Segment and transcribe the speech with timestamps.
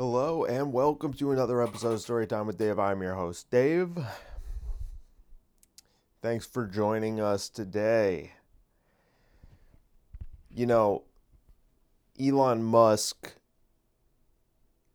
[0.00, 2.78] Hello and welcome to another episode of Storytime with Dave.
[2.78, 3.98] I'm your host, Dave.
[6.22, 8.34] Thanks for joining us today.
[10.54, 11.02] You know,
[12.16, 13.32] Elon Musk,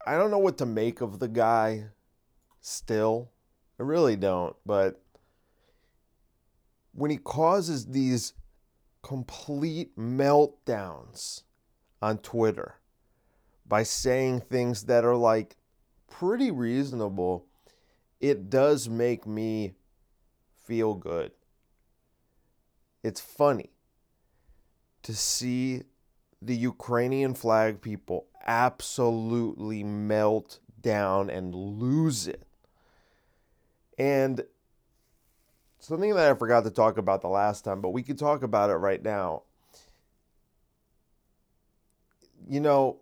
[0.08, 1.88] I don't know what to make of the guy
[2.62, 3.30] still.
[3.78, 5.02] I really don't, but
[6.94, 8.32] when he causes these
[9.02, 11.44] complete meltdowns
[12.02, 12.76] on Twitter,
[13.66, 15.56] by saying things that are like
[16.10, 17.46] pretty reasonable,
[18.20, 19.74] it does make me
[20.64, 21.32] feel good.
[23.04, 23.72] It's funny
[25.02, 25.84] to see
[26.42, 32.44] the Ukrainian flag people absolutely melt down and lose it.
[33.98, 34.44] And
[35.80, 38.70] something that I forgot to talk about the last time, but we could talk about
[38.70, 39.44] it right now.
[42.48, 42.98] You know,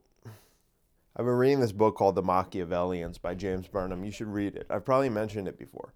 [1.22, 4.04] I've been reading this book called The Machiavellians by James Burnham.
[4.04, 4.66] You should read it.
[4.72, 5.94] I've probably mentioned it before.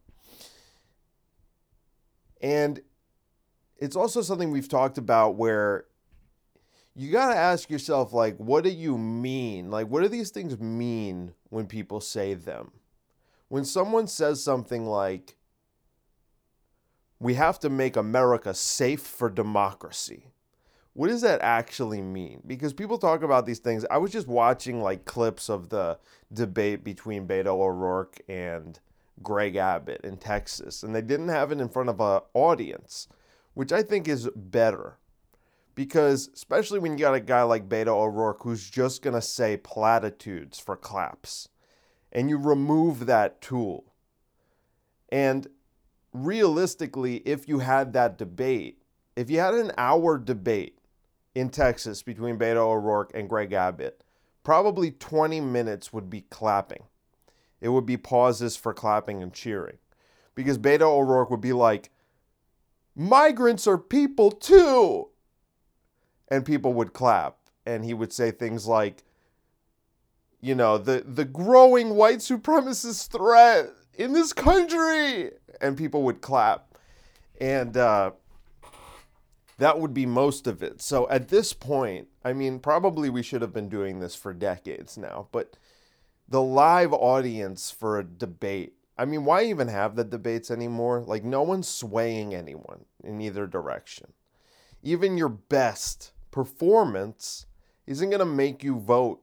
[2.40, 2.80] And
[3.76, 5.86] it's also something we've talked about where
[6.94, 9.72] you got to ask yourself, like, what do you mean?
[9.72, 12.74] Like, what do these things mean when people say them?
[13.48, 15.38] When someone says something like,
[17.20, 20.35] we have to make America safe for democracy
[20.96, 22.42] what does that actually mean?
[22.48, 23.86] Because people talk about these things.
[23.92, 26.00] I was just watching like clips of the
[26.32, 28.80] debate between Beto O'Rourke and
[29.22, 33.10] Greg Abbott in Texas, and they didn't have it in front of an audience,
[33.56, 34.98] which I think is better.
[35.76, 40.60] Because especially when you got a guy like Beto O'Rourke who's just gonna say platitudes
[40.60, 41.50] for claps,
[42.10, 43.94] and you remove that tool.
[45.10, 45.48] And
[46.14, 48.82] realistically, if you had that debate,
[49.18, 50.80] if you had an hour debate
[51.36, 54.04] in Texas between Beto O'Rourke and Greg Abbott,
[54.44, 56.84] probably 20 minutes would be clapping.
[57.60, 59.78] It would be pauses for clapping and cheering.
[60.34, 61.92] Because Beto O'Rourke would be like,
[62.96, 65.10] migrants are people too.
[66.30, 67.38] And people would clap.
[67.66, 69.04] And he would say things like,
[70.42, 75.32] you know, the, the growing white supremacist threat in this country.
[75.60, 76.78] And people would clap.
[77.42, 78.12] And, uh,
[79.58, 80.82] that would be most of it.
[80.82, 84.98] So at this point, I mean, probably we should have been doing this for decades
[84.98, 85.58] now, but
[86.28, 91.02] the live audience for a debate, I mean, why even have the debates anymore?
[91.02, 94.14] Like, no one's swaying anyone in either direction.
[94.84, 97.46] Even your best performance
[97.86, 99.22] isn't going to make you vote.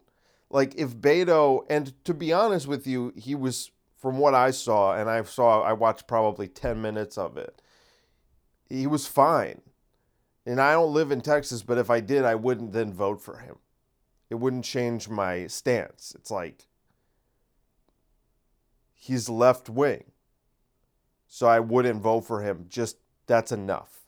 [0.51, 4.95] Like, if Beto, and to be honest with you, he was, from what I saw,
[4.95, 7.61] and I saw, I watched probably 10 minutes of it,
[8.69, 9.61] he was fine
[10.45, 13.39] and I don't live in Texas, but if I did, I wouldn't then vote for
[13.39, 13.57] him.
[14.29, 16.15] It wouldn't change my stance.
[16.17, 16.67] It's like
[18.95, 20.05] he's left wing.
[21.29, 22.67] So I wouldn't vote for him.
[22.69, 24.01] Just that's enough.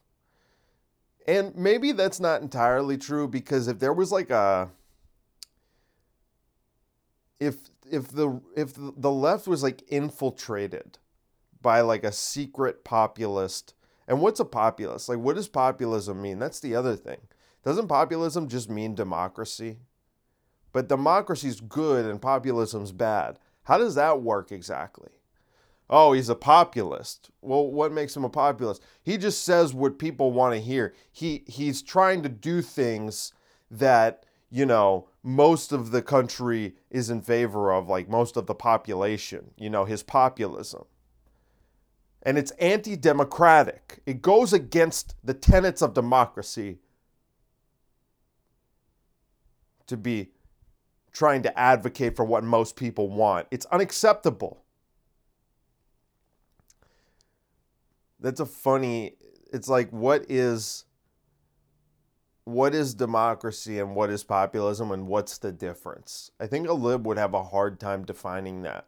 [1.27, 4.71] And maybe that's not entirely true because if there was like a
[7.41, 7.57] if
[7.91, 10.99] if the if the left was like infiltrated
[11.61, 13.75] by like a secret populist
[14.07, 15.09] and what's a populist?
[15.09, 16.39] Like, what does populism mean?
[16.39, 17.19] That's the other thing.
[17.65, 19.79] Doesn't populism just mean democracy?
[20.73, 23.39] But democracy's good and populism's bad.
[23.65, 25.11] How does that work exactly?
[25.89, 27.31] Oh, he's a populist.
[27.41, 28.83] Well, what makes him a populist?
[29.03, 30.95] He just says what people want to hear.
[31.13, 33.33] He he's trying to do things
[33.71, 38.55] that, you know, most of the country is in favor of, like most of the
[38.55, 40.85] population, you know, his populism
[42.25, 44.01] and it's anti democratic.
[44.07, 46.79] It goes against the tenets of democracy
[49.87, 50.31] to be
[51.13, 53.47] trying to advocate for what most people want.
[53.51, 54.63] It's unacceptable.
[58.19, 59.17] That's a funny
[59.53, 60.85] it's like what is
[62.45, 66.31] what is democracy and what is populism and what's the difference?
[66.41, 68.87] I think a lib would have a hard time defining that.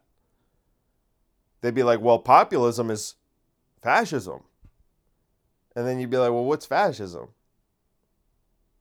[1.61, 3.15] They'd be like, well, populism is
[3.87, 4.41] fascism.
[5.73, 7.29] And then you'd be like, well, what's fascism?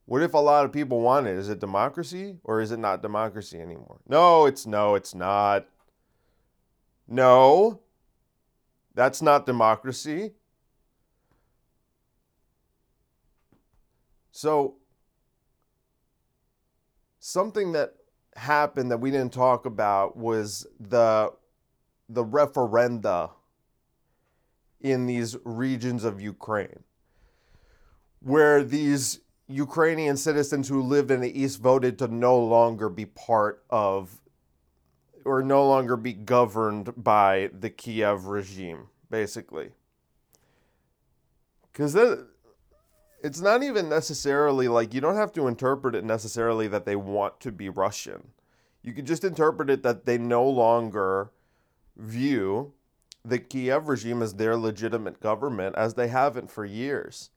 [0.07, 1.37] What if a lot of people want it?
[1.37, 4.01] Is it democracy or is it not democracy anymore?
[4.09, 5.69] No, it's no, it's not.
[7.07, 7.83] No,
[8.95, 10.33] that's not democracy.
[14.33, 14.75] So,
[17.21, 17.95] something that
[18.35, 21.33] happened that we didn't talk about was the
[22.09, 23.31] the referenda
[24.91, 26.85] in these regions of Ukraine,
[28.21, 33.65] where these Ukrainian citizens who lived in the east voted to no longer be part
[33.71, 34.21] of
[35.25, 39.73] or no longer be governed by the Kiev regime, basically.
[41.73, 41.97] Because
[43.23, 47.41] it's not even necessarily like you don't have to interpret it necessarily that they want
[47.41, 48.29] to be Russian.
[48.83, 51.33] You could just interpret it that they no longer
[51.97, 52.73] view
[53.27, 57.31] the Kiev regime as their legitimate government as they haven't for years.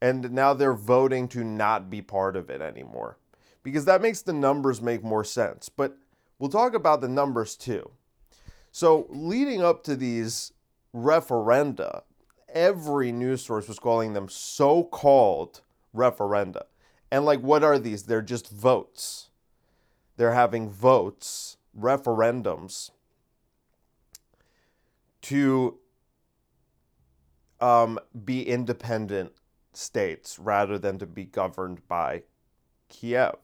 [0.00, 3.18] And now they're voting to not be part of it anymore.
[3.62, 5.68] Because that makes the numbers make more sense.
[5.68, 5.96] But
[6.38, 7.90] we'll talk about the numbers too.
[8.70, 10.52] So, leading up to these
[10.94, 12.02] referenda,
[12.52, 15.62] every news source was calling them so called
[15.94, 16.64] referenda.
[17.10, 18.02] And, like, what are these?
[18.02, 19.30] They're just votes.
[20.18, 22.90] They're having votes, referendums
[25.26, 25.78] to
[27.60, 29.32] um, be independent
[29.72, 32.22] states rather than to be governed by
[32.88, 33.34] Kiev.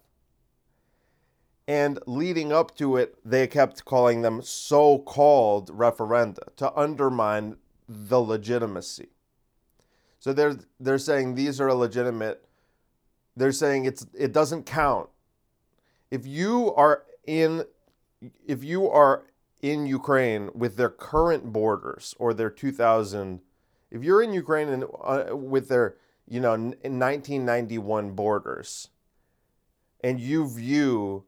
[1.67, 7.56] And leading up to it, they kept calling them so called referenda to undermine
[7.88, 9.08] the legitimacy.
[10.20, 12.44] So they're, they're saying these are illegitimate.
[13.37, 15.08] They're saying it's, it doesn't count.
[16.11, 17.64] If you are in
[18.46, 19.25] if you are
[19.62, 23.40] in Ukraine with their current borders or their 2000
[23.90, 25.96] if you're in Ukraine and uh, with their
[26.28, 28.88] you know 1991 borders
[30.02, 31.24] and you view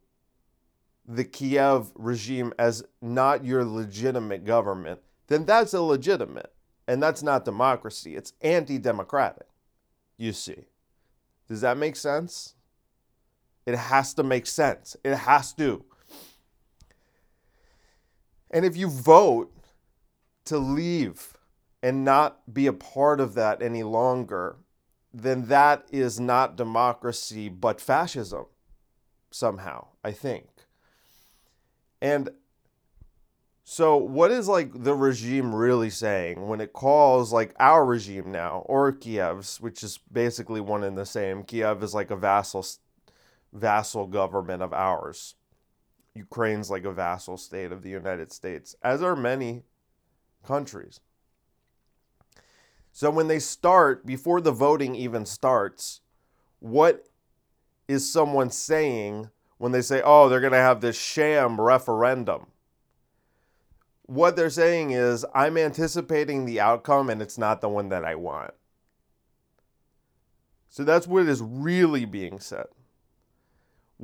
[1.06, 6.52] the Kiev regime as not your legitimate government then that's illegitimate
[6.86, 8.14] and that's not democracy.
[8.14, 9.46] It's anti-democratic
[10.16, 10.66] you see.
[11.48, 12.54] Does that make sense?
[13.66, 14.96] It has to make sense.
[15.04, 15.84] It has to
[18.54, 19.52] and if you vote
[20.44, 21.36] to leave
[21.82, 24.56] and not be a part of that any longer,
[25.12, 28.46] then that is not democracy but fascism
[29.30, 30.46] somehow, I think.
[32.00, 32.30] And
[33.64, 38.62] so, what is like the regime really saying when it calls like our regime now,
[38.66, 41.42] or Kiev's, which is basically one and the same?
[41.42, 42.64] Kiev is like a vassal,
[43.52, 45.34] vassal government of ours.
[46.14, 49.64] Ukraine's like a vassal state of the United States, as are many
[50.44, 51.00] countries.
[52.92, 56.00] So when they start, before the voting even starts,
[56.60, 57.08] what
[57.88, 62.46] is someone saying when they say, oh, they're going to have this sham referendum?
[64.06, 68.14] What they're saying is, I'm anticipating the outcome and it's not the one that I
[68.14, 68.54] want.
[70.68, 72.66] So that's what is really being said.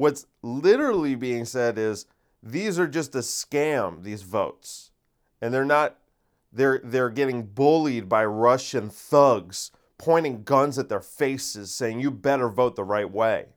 [0.00, 2.06] What's literally being said is
[2.43, 4.93] these are just a scam, these votes.
[5.43, 5.99] And they're not
[6.50, 12.49] they're they're getting bullied by Russian thugs pointing guns at their faces saying you better
[12.49, 13.49] vote the right way.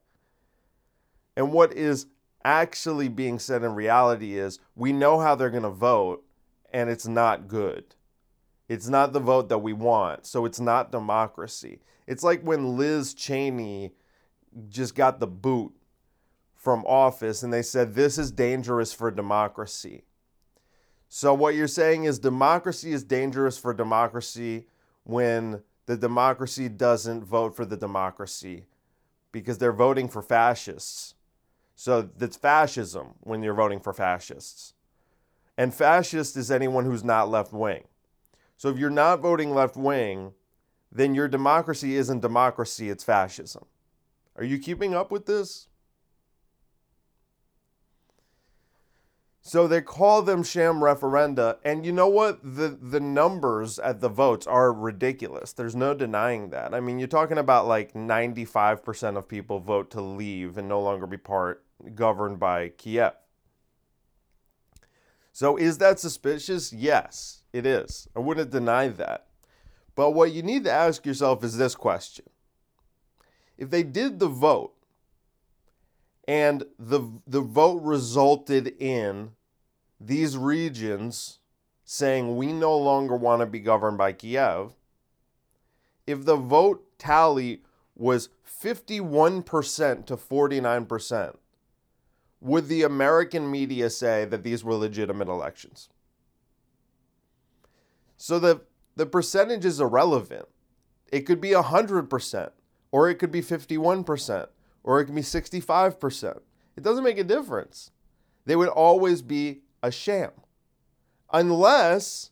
[1.38, 2.07] And what is
[2.44, 6.25] actually being said in reality is we know how they're going to vote
[6.74, 7.95] and it's not good.
[8.68, 10.25] It's not the vote that we want.
[10.25, 11.80] So it's not democracy.
[12.06, 13.94] It's like when Liz Cheney
[14.68, 15.74] just got the boot
[16.63, 20.04] from office and they said this is dangerous for democracy.
[21.10, 24.68] So, what you're saying is democracy is dangerous for democracy
[25.04, 28.63] when the democracy doesn't vote for the democracy
[29.33, 31.15] because they're voting for fascists.
[31.75, 34.74] So, that's fascism when you're voting for fascists.
[35.57, 37.83] And fascist is anyone who's not left wing.
[38.56, 40.31] So, if you're not voting left wing,
[40.92, 43.66] then your democracy isn't democracy, it's fascism.
[44.37, 45.68] Are you keeping up with this?
[49.45, 52.40] So they call them sham referenda, and you know what?
[52.42, 55.52] The the numbers at the votes are ridiculous.
[55.52, 56.73] There's no denying that.
[56.73, 61.06] I mean, you're talking about like 95% of people vote to leave and no longer
[61.06, 63.12] be part governed by Kiev.
[65.33, 66.71] So is that suspicious?
[66.71, 68.07] Yes, it is.
[68.16, 69.28] I wouldn't deny that.
[69.94, 72.26] But what you need to ask yourself is this question.
[73.57, 74.73] If they did the vote
[76.27, 79.31] and the the vote resulted in
[79.99, 81.39] these regions
[81.85, 84.73] saying we no longer want to be governed by Kiev,
[86.07, 87.61] if the vote tally
[87.95, 88.30] was
[88.63, 91.35] 51% to 49%,
[92.42, 95.89] would the American media say that these were legitimate elections?
[98.18, 98.61] So the,
[98.95, 100.47] the percentage is irrelevant.
[101.11, 102.51] It could be 100%,
[102.92, 104.47] or it could be 51%,
[104.83, 106.40] or it could be 65%.
[106.75, 107.92] It doesn't make a difference.
[108.45, 110.31] They would always be a sham.
[111.31, 112.31] Unless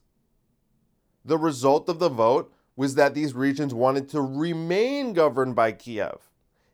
[1.24, 6.30] the result of the vote was that these regions wanted to remain governed by Kiev,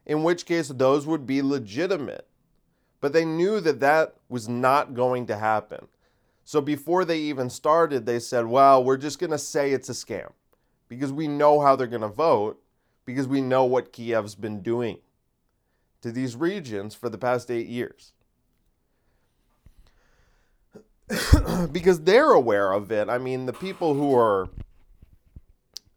[0.06, 2.28] in which case those would be legitimate.
[3.00, 5.88] But they knew that that was not going to happen.
[6.44, 9.94] So before they even started, they said, well, we're just going to say it's a
[9.94, 10.32] scam
[10.88, 12.62] because we know how they're going to vote
[13.06, 14.98] because we know what Kiev's been doing
[16.08, 18.14] to these regions for the past eight years.
[21.72, 23.10] because they're aware of it.
[23.10, 24.50] I mean, the people who are.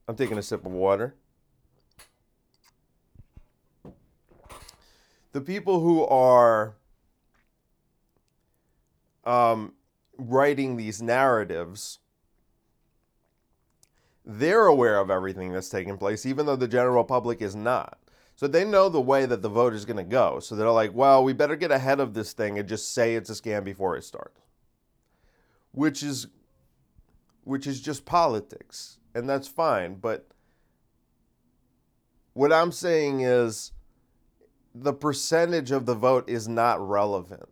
[0.08, 1.14] I'm taking a sip of water.
[5.32, 6.74] The people who are
[9.24, 9.74] um,
[10.18, 12.00] writing these narratives,
[14.24, 18.00] they're aware of everything that's taking place, even though the general public is not.
[18.40, 20.40] So they know the way that the vote is going to go.
[20.40, 23.28] So they're like, well, we better get ahead of this thing and just say it's
[23.28, 24.40] a scam before it starts.
[25.72, 26.26] Which is
[27.44, 28.96] which is just politics.
[29.14, 30.26] And that's fine, but
[32.32, 33.72] what I'm saying is
[34.74, 37.50] the percentage of the vote is not relevant.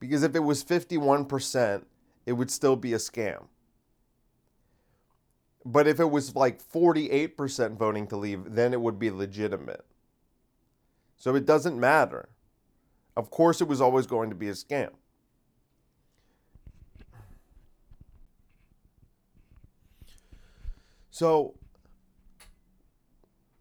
[0.00, 1.84] Because if it was 51%,
[2.26, 3.44] it would still be a scam.
[5.64, 9.84] But if it was like 48% voting to leave, then it would be legitimate.
[11.20, 12.30] So it doesn't matter.
[13.14, 14.88] Of course, it was always going to be a scam.
[21.10, 21.54] So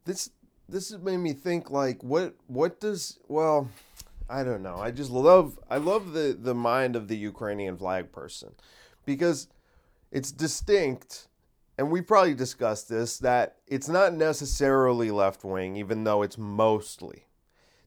[0.05, 0.29] this
[0.69, 3.67] this has made me think like what what does well
[4.29, 4.77] I don't know.
[4.77, 8.55] I just love I love the the mind of the Ukrainian flag person
[9.05, 9.49] because
[10.11, 11.27] it's distinct
[11.77, 17.25] and we probably discussed this that it's not necessarily left wing even though it's mostly.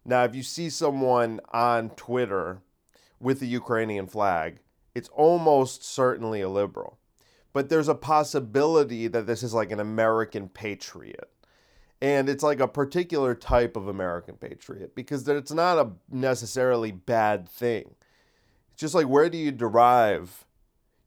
[0.04, 2.62] Now, if you see someone on Twitter
[3.21, 4.59] with the Ukrainian flag,
[4.94, 6.99] it's almost certainly a liberal.
[7.52, 11.30] But there's a possibility that this is like an American patriot
[12.02, 17.49] and it's like a particular type of American patriot because it's not a necessarily bad
[17.49, 17.94] thing.
[18.73, 20.44] It's just like where do you derive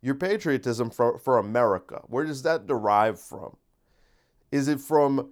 [0.02, 2.02] your patriotism for, for America?
[2.08, 3.58] Where does that derive from?
[4.54, 5.32] Is it from,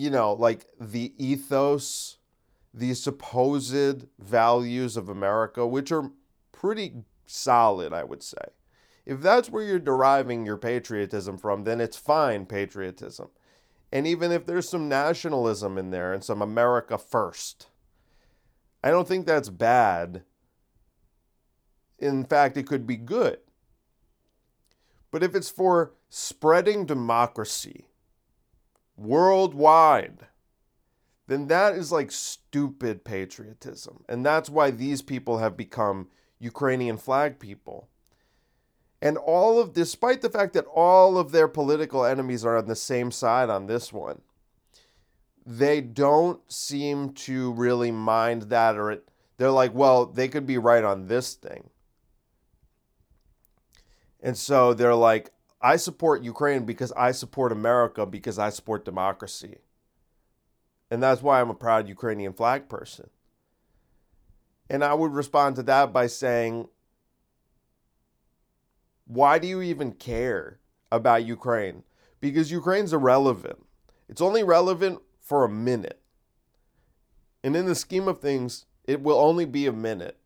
[0.00, 2.16] you know, like the ethos,
[2.72, 6.10] the supposed values of America, which are
[6.52, 6.94] pretty
[7.26, 8.42] solid, I would say.
[9.04, 13.28] If that's where you're deriving your patriotism from, then it's fine patriotism.
[13.92, 17.66] And even if there's some nationalism in there and some America first,
[18.82, 20.22] I don't think that's bad.
[21.98, 23.40] In fact, it could be good.
[25.10, 27.89] But if it's for spreading democracy
[29.00, 30.26] worldwide,
[31.26, 34.04] then that is like stupid patriotism.
[34.08, 37.88] And that's why these people have become Ukrainian flag people.
[39.02, 42.76] And all of, despite the fact that all of their political enemies are on the
[42.76, 44.20] same side on this one,
[45.46, 50.58] they don't seem to really mind that, or it, they're like, well, they could be
[50.58, 51.70] right on this thing.
[54.22, 55.30] And so they're like,
[55.60, 59.58] I support Ukraine because I support America because I support democracy.
[60.90, 63.10] And that's why I'm a proud Ukrainian flag person.
[64.68, 66.68] And I would respond to that by saying,
[69.06, 71.82] why do you even care about Ukraine?
[72.20, 73.66] Because Ukraine's irrelevant.
[74.08, 76.00] It's only relevant for a minute.
[77.42, 80.18] And in the scheme of things, it will only be a minute.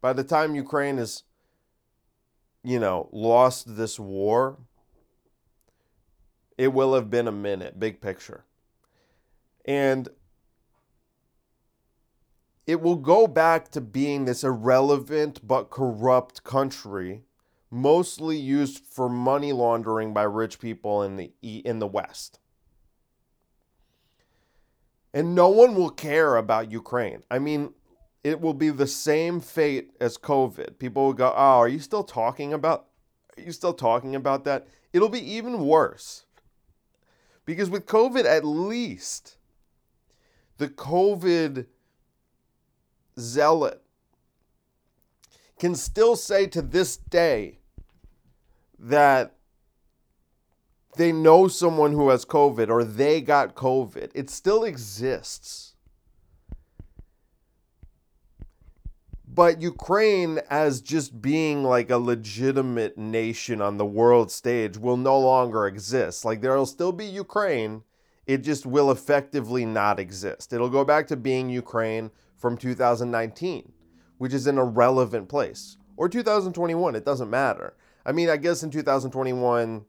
[0.00, 1.24] By the time Ukraine has,
[2.62, 4.58] you know, lost this war,
[6.58, 8.44] it will have been a minute, big picture.
[9.64, 10.08] And
[12.66, 17.22] it will go back to being this irrelevant but corrupt country
[17.70, 22.38] mostly used for money laundering by rich people in the in the West.
[25.12, 27.22] And no one will care about Ukraine.
[27.30, 27.72] I mean,
[28.22, 30.78] it will be the same fate as COVID.
[30.78, 32.88] People will go, "Oh, are you still talking about
[33.36, 36.25] are you still talking about that?" It'll be even worse.
[37.46, 39.36] Because with COVID at least
[40.58, 41.66] the COVID
[43.18, 43.82] zealot
[45.58, 47.60] can still say to this day
[48.78, 49.36] that
[50.96, 54.10] they know someone who has COVID or they got COVID.
[54.14, 55.75] It still exists.
[59.36, 65.16] But Ukraine, as just being like a legitimate nation on the world stage, will no
[65.20, 66.24] longer exist.
[66.24, 67.84] Like there will still be Ukraine,
[68.26, 70.52] it just will effectively not exist.
[70.52, 73.72] It'll go back to being Ukraine from 2019
[74.18, 77.74] which is an irrelevant place, or 2021, it doesn't matter.
[78.04, 79.84] I mean, I guess in 2021,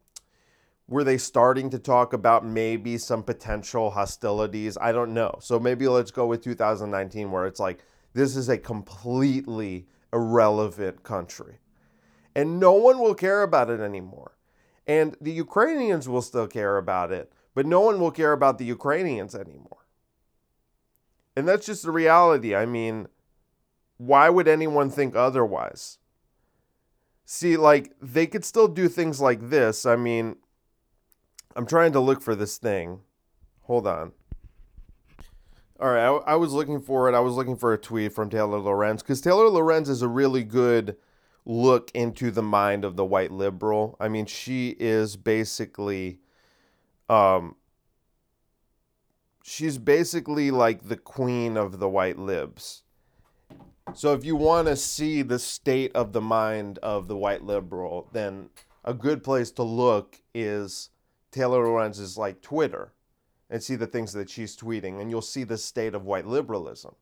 [0.88, 4.78] were they starting to talk about maybe some potential hostilities?
[4.80, 5.38] I don't know.
[5.42, 11.60] So maybe let's go with 2019, where it's like this is a completely irrelevant country.
[12.36, 14.38] And no one will care about it anymore.
[14.86, 18.66] And the Ukrainians will still care about it, but no one will care about the
[18.66, 19.88] Ukrainians anymore.
[21.36, 22.56] And that's just the reality.
[22.56, 23.08] I mean,
[23.98, 25.98] why would anyone think otherwise?
[27.26, 29.86] See, like, they could still do things like this.
[29.86, 30.38] I mean,
[31.56, 33.02] I'm trying to look for this thing.
[33.64, 34.14] Hold on.
[35.80, 37.14] All right, I, I, was looking for it.
[37.14, 40.44] I was looking for a tweet from Taylor Lorenz because Taylor Lorenz is a really
[40.44, 40.98] good
[41.46, 43.96] look into the mind of the white liberal.
[44.00, 46.18] I mean, she is basically,
[47.10, 47.58] um,
[49.44, 52.82] she's basically like the queen of the white libs.
[53.94, 58.10] So if you want to see the state of the mind of the white liberal,
[58.14, 58.50] then
[58.84, 60.90] a good place to look is
[61.32, 62.94] Taylor Lorenz's like Twitter
[63.50, 66.96] and see the things that she's tweeting and you'll see the state of white liberalism.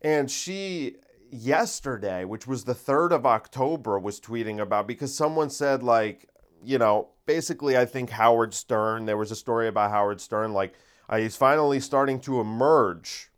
[0.00, 0.96] And she
[1.30, 6.28] yesterday, which was the 3rd of October was tweeting about because someone said like,
[6.64, 10.74] you know, basically I think Howard Stern, there was a story about Howard Stern like
[11.08, 13.30] uh, he's finally starting to emerge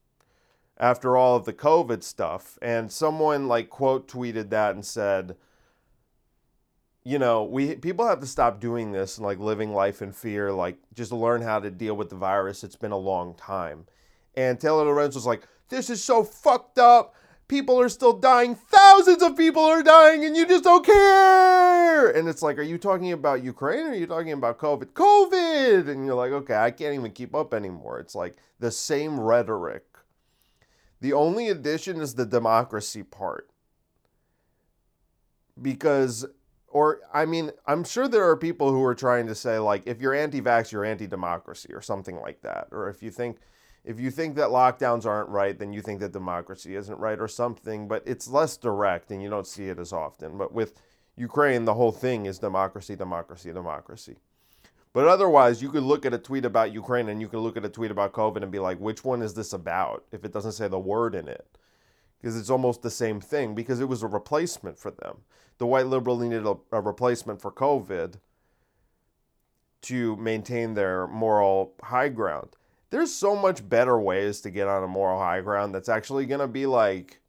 [0.79, 2.59] after all of the COVID stuff.
[2.61, 5.37] And someone like quote tweeted that and said,
[7.05, 10.53] you know, we people have to stop doing this and like living life in fear,
[10.53, 12.65] like just learn how to deal with the virus.
[12.65, 13.87] It's been a long time.
[14.35, 17.15] And Taylor Lorenz was like, this is so fucked up.
[17.49, 18.55] People are still dying.
[18.55, 22.11] Thousands of people are dying, and you just don't care.
[22.11, 24.93] And it's like, are you talking about Ukraine or are you talking about COVID?
[24.93, 25.89] COVID!
[25.89, 27.99] And you're like, okay, I can't even keep up anymore.
[27.99, 29.85] It's like the same rhetoric
[31.03, 33.51] the only addition is the democracy part.
[35.61, 36.25] Because,
[36.73, 40.01] or, I mean, I'm sure there are people who are trying to say, like, if
[40.01, 42.69] you're anti vax, you're anti democracy or something like that.
[42.73, 43.37] Or if you think,
[43.85, 47.29] if you think that lockdowns aren't right, then you think that democracy isn't right or
[47.29, 50.39] something, but it's less direct and you don't see it as often.
[50.39, 50.81] But with
[51.17, 54.17] Ukraine, the whole thing is democracy, democracy, democracy.
[54.95, 57.65] But otherwise, you could look at a tweet about Ukraine and you could look at
[57.65, 60.05] a tweet about COVID and be like, which one is this about?
[60.11, 61.47] If it doesn't say the word in it.
[62.23, 65.23] Because it's almost the same thing, because it was a replacement for them.
[65.59, 68.21] The white liberal needed a, a replacement for COVID
[69.83, 72.51] to maintain their moral high ground.
[72.91, 76.41] There's so much better ways to get on a moral high ground that's actually going
[76.41, 77.21] to be like,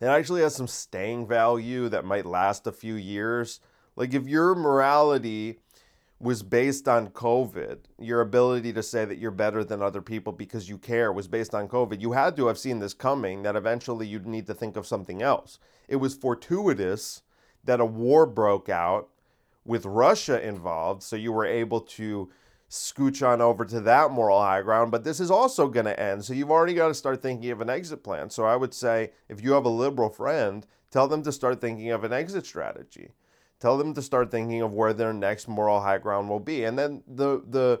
[0.00, 3.60] that actually has some staying value that might last a few years.
[3.94, 5.60] Like if your morality
[6.20, 7.78] was based on COVID.
[7.98, 11.54] Your ability to say that you're better than other people because you care was based
[11.54, 12.00] on COVID.
[12.00, 15.22] You had to have seen this coming that eventually you'd need to think of something
[15.22, 15.58] else.
[15.86, 17.22] It was fortuitous
[17.64, 19.08] that a war broke out
[19.64, 22.30] with Russia involved, so you were able to
[22.68, 24.90] scooch on over to that moral high ground.
[24.90, 27.60] But this is also going to end, so you've already got to start thinking of
[27.60, 28.30] an exit plan.
[28.30, 31.90] So I would say if you have a liberal friend, tell them to start thinking
[31.90, 33.12] of an exit strategy
[33.60, 36.64] Tell them to start thinking of where their next moral high ground will be.
[36.64, 37.80] And then the the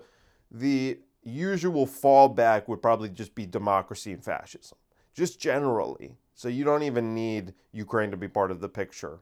[0.50, 4.78] the usual fallback would probably just be democracy and fascism.
[5.14, 6.16] Just generally.
[6.34, 9.20] So you don't even need Ukraine to be part of the picture.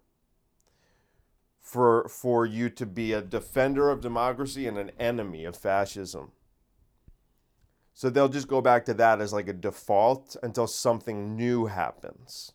[1.60, 6.32] For for you to be a defender of democracy and an enemy of fascism.
[7.92, 12.52] So they'll just go back to that as like a default until something new happens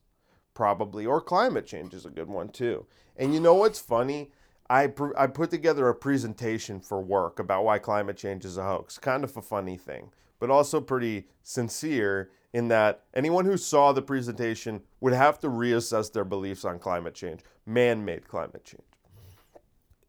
[0.54, 2.86] probably, or climate change is a good one too.
[3.22, 4.32] And you know what's funny?
[4.68, 8.64] I, pr- I put together a presentation for work about why climate change is a
[8.64, 8.98] hoax.
[8.98, 14.02] Kind of a funny thing, but also pretty sincere in that anyone who saw the
[14.02, 18.82] presentation would have to reassess their beliefs on climate change, man made climate change.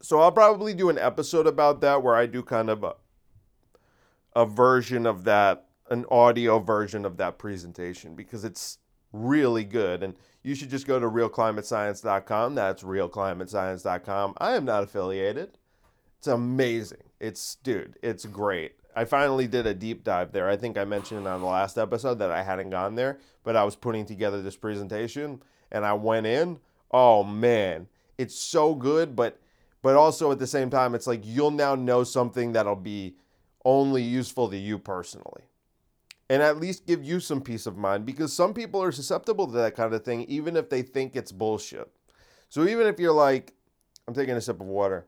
[0.01, 2.95] So I'll probably do an episode about that where I do kind of a,
[4.35, 8.79] a version of that, an audio version of that presentation because it's
[9.13, 10.03] really good.
[10.03, 12.55] And you should just go to realclimatescience.com.
[12.55, 14.35] That's realclimatescience.com.
[14.39, 15.59] I am not affiliated.
[16.19, 17.03] It's amazing.
[17.21, 18.73] It's, dude, it's great.
[18.95, 20.49] I finally did a deep dive there.
[20.49, 23.65] I think I mentioned on the last episode that I hadn't gone there, but I
[23.65, 26.59] was putting together this presentation and I went in.
[26.91, 29.39] Oh man, it's so good, but
[29.81, 33.17] but also at the same time it's like you'll now know something that'll be
[33.65, 35.43] only useful to you personally
[36.33, 39.53] and at least give you some peace of mind because some people are susceptible to
[39.53, 41.87] that kind of thing, even if they think it's bullshit.
[42.49, 43.53] So even if you're like,
[44.09, 45.07] I'm taking a sip of water.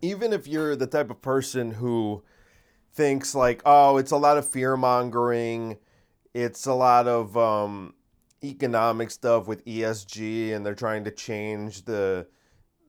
[0.00, 2.22] Even if you're the type of person who
[2.92, 5.76] thinks like, oh, it's a lot of fear mongering,
[6.32, 7.94] it's a lot of um,
[8.44, 12.28] economic stuff with ESG, and they're trying to change the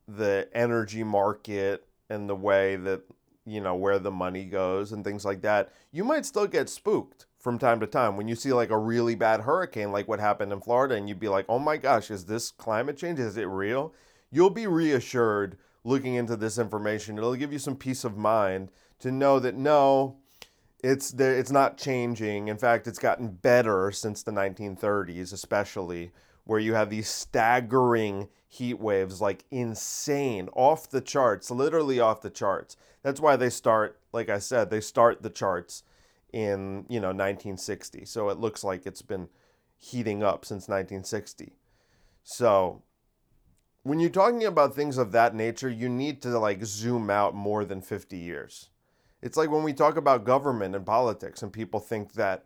[0.07, 3.01] the energy market and the way that
[3.45, 7.25] you know, where the money goes and things like that, you might still get spooked
[7.39, 10.53] from time to time when you see like a really bad hurricane like what happened
[10.53, 13.19] in Florida and you'd be like, "Oh my gosh, is this climate change?
[13.19, 13.93] Is it real?"
[14.31, 17.17] You'll be reassured looking into this information.
[17.17, 20.17] It'll give you some peace of mind to know that no,
[20.83, 22.47] it's there it's not changing.
[22.47, 26.11] In fact, it's gotten better since the 1930s, especially
[26.43, 32.29] where you have these staggering heat waves like insane, off the charts, literally off the
[32.29, 32.75] charts.
[33.03, 35.83] That's why they start, like I said, they start the charts
[36.33, 38.05] in, you know, 1960.
[38.05, 39.29] So it looks like it's been
[39.77, 41.53] heating up since 1960.
[42.23, 42.83] So
[43.83, 47.65] when you're talking about things of that nature, you need to like zoom out more
[47.65, 48.69] than 50 years.
[49.21, 52.45] It's like when we talk about government and politics and people think that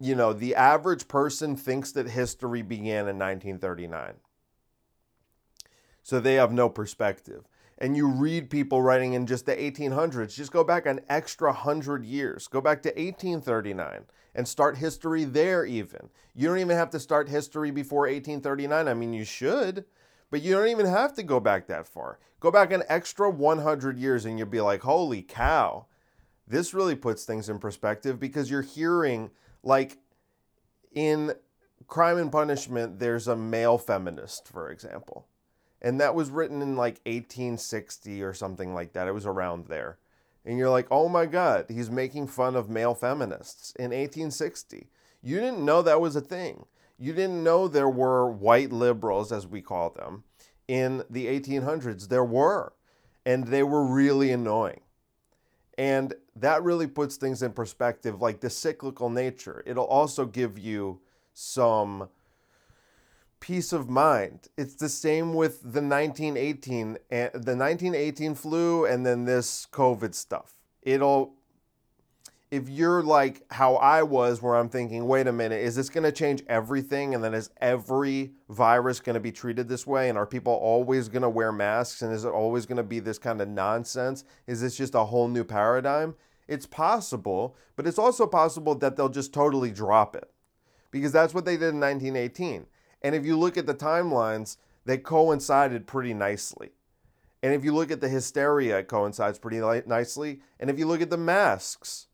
[0.00, 4.14] you know, the average person thinks that history began in 1939.
[6.02, 7.46] So they have no perspective.
[7.76, 12.04] And you read people writing in just the 1800s, just go back an extra 100
[12.04, 12.48] years.
[12.48, 16.08] Go back to 1839 and start history there, even.
[16.34, 18.88] You don't even have to start history before 1839.
[18.88, 19.84] I mean, you should,
[20.30, 22.18] but you don't even have to go back that far.
[22.38, 25.86] Go back an extra 100 years and you'll be like, holy cow.
[26.46, 29.30] This really puts things in perspective because you're hearing
[29.62, 29.98] like
[30.92, 31.32] in
[31.86, 35.26] Crime and Punishment, there's a male feminist, for example.
[35.82, 39.08] And that was written in like 1860 or something like that.
[39.08, 39.98] It was around there.
[40.44, 44.88] And you're like, oh my God, he's making fun of male feminists in 1860.
[45.22, 46.66] You didn't know that was a thing.
[46.98, 50.24] You didn't know there were white liberals, as we call them,
[50.68, 52.08] in the 1800s.
[52.08, 52.72] There were.
[53.24, 54.80] And they were really annoying.
[55.76, 59.62] And that really puts things in perspective, like the cyclical nature.
[59.66, 61.00] It'll also give you
[61.32, 62.08] some
[63.40, 64.48] peace of mind.
[64.56, 70.54] It's the same with the 1918 eh, the 1918 flu and then this COVID stuff.
[70.82, 71.34] It'll
[72.50, 76.02] if you're like how I was, where I'm thinking, wait a minute, is this going
[76.02, 77.14] to change everything?
[77.14, 80.08] And then is every virus going to be treated this way?
[80.08, 82.02] And are people always going to wear masks?
[82.02, 84.24] And is it always going to be this kind of nonsense?
[84.48, 86.16] Is this just a whole new paradigm?
[86.50, 90.28] It's possible, but it's also possible that they'll just totally drop it
[90.90, 92.66] because that's what they did in 1918.
[93.02, 96.70] And if you look at the timelines, they coincided pretty nicely.
[97.40, 100.40] And if you look at the hysteria, it coincides pretty nicely.
[100.58, 102.08] And if you look at the masks,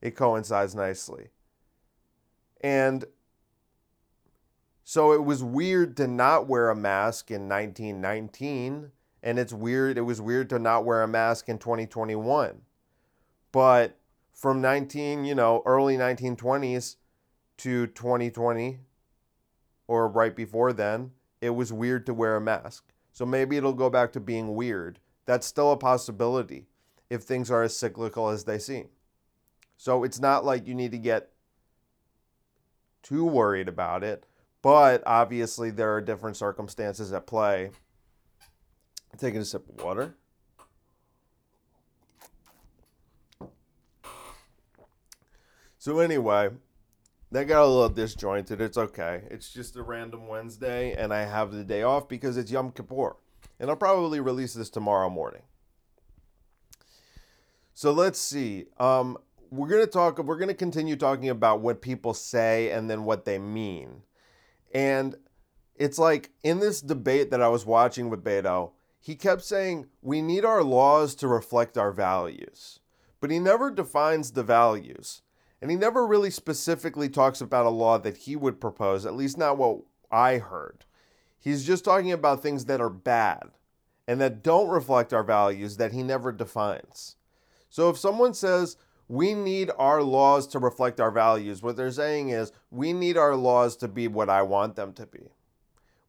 [0.00, 1.28] it coincides nicely.
[2.62, 3.04] And
[4.82, 8.92] so it was weird to not wear a mask in 1919
[9.22, 12.62] and it's weird it was weird to not wear a mask in 2021.
[13.54, 13.96] But
[14.32, 16.96] from 19, you know, early 1920s
[17.58, 18.80] to 2020
[19.86, 22.82] or right before then, it was weird to wear a mask.
[23.12, 24.98] So maybe it'll go back to being weird.
[25.24, 26.66] That's still a possibility
[27.08, 28.88] if things are as cyclical as they seem.
[29.76, 31.30] So it's not like you need to get
[33.04, 34.26] too worried about it,
[34.62, 37.70] but obviously there are different circumstances at play.
[39.16, 40.16] taking a sip of water.
[45.84, 46.48] So anyway,
[47.30, 48.58] that got a little disjointed.
[48.58, 49.24] It's okay.
[49.30, 53.16] It's just a random Wednesday, and I have the day off because it's Yom Kippur.
[53.60, 55.42] And I'll probably release this tomorrow morning.
[57.74, 58.64] So let's see.
[58.78, 59.18] Um,
[59.50, 63.38] we're to talk we're to continue talking about what people say and then what they
[63.38, 64.04] mean.
[64.72, 65.16] And
[65.76, 68.70] it's like in this debate that I was watching with Beto,
[69.00, 72.80] he kept saying we need our laws to reflect our values.
[73.20, 75.20] But he never defines the values.
[75.64, 79.38] And he never really specifically talks about a law that he would propose, at least
[79.38, 79.78] not what
[80.10, 80.84] I heard.
[81.40, 83.44] He's just talking about things that are bad
[84.06, 87.16] and that don't reflect our values that he never defines.
[87.70, 88.76] So if someone says,
[89.08, 91.62] we need our laws to reflect our values.
[91.62, 95.06] What they're saying is we need our laws to be what I want them to
[95.06, 95.30] be.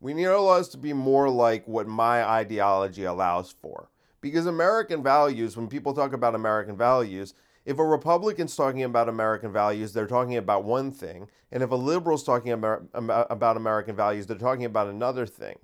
[0.01, 3.89] We need our laws to be more like what my ideology allows for.
[4.19, 7.33] Because American values, when people talk about American values,
[7.65, 11.27] if a Republican's talking about American values, they're talking about one thing.
[11.51, 15.57] And if a liberal's talking uh, about American values, they're talking about another thing.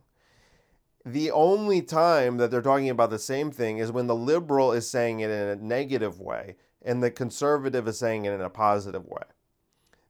[1.05, 4.89] The only time that they're talking about the same thing is when the liberal is
[4.89, 9.05] saying it in a negative way and the conservative is saying it in a positive
[9.05, 9.23] way.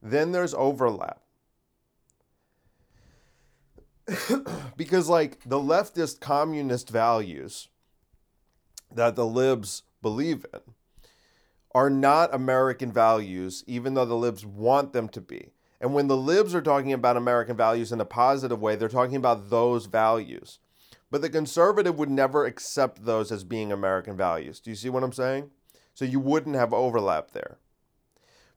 [0.01, 1.21] Then there's overlap.
[4.77, 7.69] because, like, the leftist communist values
[8.93, 10.59] that the libs believe in
[11.73, 15.51] are not American values, even though the libs want them to be.
[15.79, 19.15] And when the libs are talking about American values in a positive way, they're talking
[19.15, 20.59] about those values.
[21.09, 24.59] But the conservative would never accept those as being American values.
[24.59, 25.49] Do you see what I'm saying?
[25.93, 27.57] So you wouldn't have overlap there.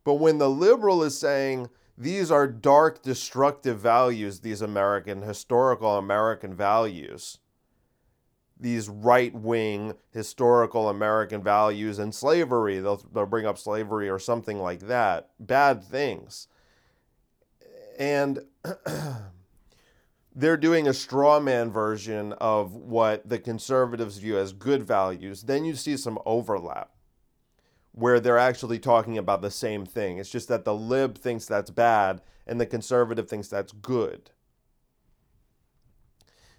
[0.04, 6.54] But when the liberal is saying these are dark, destructive values, these American, historical American
[6.54, 7.38] values,
[8.58, 14.58] these right wing historical American values and slavery, they'll, they'll bring up slavery or something
[14.58, 16.48] like that, bad things.
[17.98, 18.40] And
[20.34, 25.64] they're doing a straw man version of what the conservatives view as good values, then
[25.64, 26.90] you see some overlap
[27.92, 30.18] where they're actually talking about the same thing.
[30.18, 34.30] It's just that the lib thinks that's bad and the conservative thinks that's good.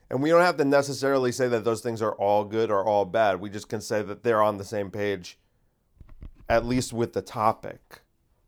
[0.09, 3.05] And we don't have to necessarily say that those things are all good or all
[3.05, 3.39] bad.
[3.39, 5.39] We just can say that they're on the same page,
[6.47, 8.01] at least with the topic,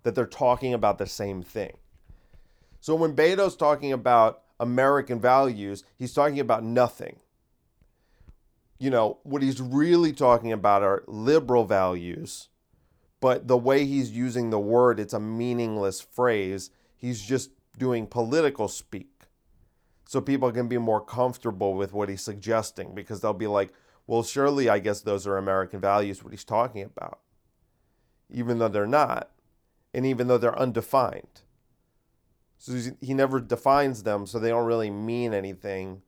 [0.04, 1.78] that they're talking about the same thing.
[2.80, 7.17] So when Beto's talking about American values, he's talking about nothing.
[8.80, 12.50] You know, what he's really talking about are liberal values,
[13.20, 16.70] but the way he's using the word, it's a meaningless phrase.
[16.96, 19.16] He's just doing political speak.
[20.08, 23.74] So people can be more comfortable with what he's suggesting because they'll be like,
[24.08, 27.20] well, surely I guess those are American values, what he's talking about,
[28.30, 29.32] even though they're not,
[29.93, 31.41] and even though they're undefined.
[32.58, 36.02] So he never defines them, so they don't really mean anything.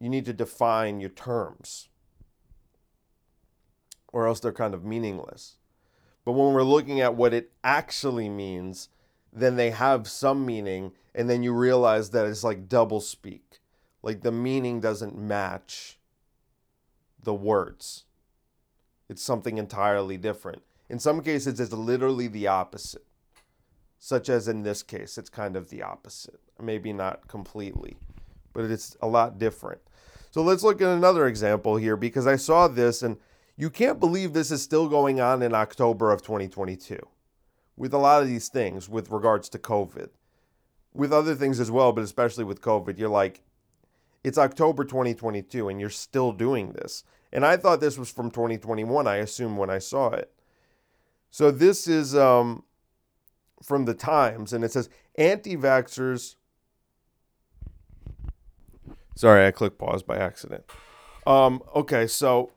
[0.00, 1.88] You need to define your terms,
[4.12, 5.56] or else they're kind of meaningless.
[6.24, 8.88] But when we're looking at what it actually means,
[9.32, 13.60] then they have some meaning, and then you realize that it's like double speak.
[14.02, 15.98] Like the meaning doesn't match
[17.22, 18.04] the words,
[19.08, 20.62] it's something entirely different.
[20.88, 23.04] In some cases, it's literally the opposite
[24.00, 26.40] such as in this case, it's kind of the opposite.
[26.58, 27.96] Maybe not completely,
[28.54, 29.82] but it's a lot different.
[30.30, 33.18] So let's look at another example here because I saw this and
[33.56, 36.98] you can't believe this is still going on in October of 2022
[37.76, 40.08] with a lot of these things with regards to COVID.
[40.92, 43.42] With other things as well, but especially with COVID, you're like,
[44.24, 47.04] it's October 2022 and you're still doing this.
[47.32, 50.32] And I thought this was from 2021, I assume, when I saw it.
[51.30, 52.64] So this is um,
[53.62, 56.34] from the Times, and it says anti vaxxers.
[59.14, 60.64] Sorry, I clicked pause by accident.
[61.26, 62.52] Um, okay, so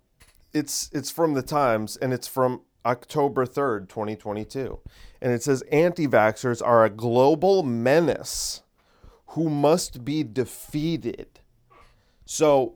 [0.53, 4.79] it's it's from the Times, and it's from October 3rd, 2022.
[5.21, 8.61] And it says anti vaxxers are a global menace
[9.27, 11.39] who must be defeated.
[12.25, 12.75] So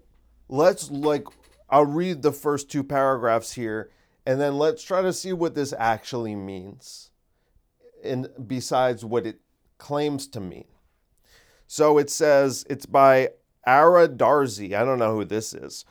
[0.50, 1.26] let's like,
[1.70, 3.92] I'll read the first two paragraphs here,
[4.26, 7.12] and then let's try to see what this actually means
[8.04, 9.40] And besides what it
[9.78, 10.66] claims to mean.
[11.68, 13.30] So it says it's by
[13.66, 14.74] Ara Darzi.
[14.74, 15.86] I don't know who this is.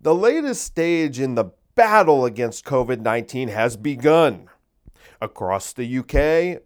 [0.00, 1.46] The latest stage in the
[1.78, 4.48] battle against COVID 19 has begun.
[5.20, 6.60] Across the UK,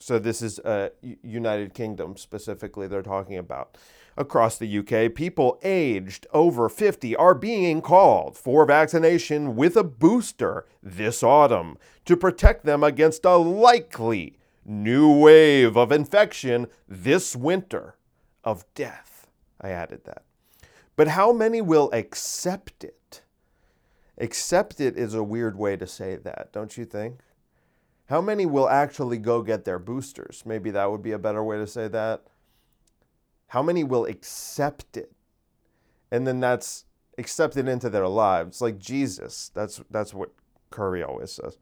[0.00, 0.88] so this is uh,
[1.22, 3.78] United Kingdom specifically, they're talking about.
[4.16, 10.66] Across the UK, people aged over 50 are being called for vaccination with a booster
[10.82, 17.94] this autumn to protect them against a likely new wave of infection this winter
[18.42, 19.28] of death.
[19.60, 20.24] I added that.
[20.96, 22.96] But how many will accept it?
[24.18, 27.20] Accept it is a weird way to say that, don't you think?
[28.06, 30.42] How many will actually go get their boosters?
[30.44, 32.22] Maybe that would be a better way to say that.
[33.48, 35.12] How many will accept it?
[36.10, 36.84] And then that's
[37.16, 39.50] accepted into their lives, like Jesus.
[39.54, 40.30] That's that's what
[40.70, 41.58] Curry always says.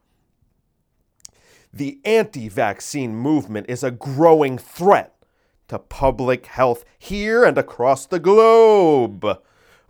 [1.73, 5.15] The anti-vaccine movement is a growing threat
[5.69, 9.41] to public health here and across the globe.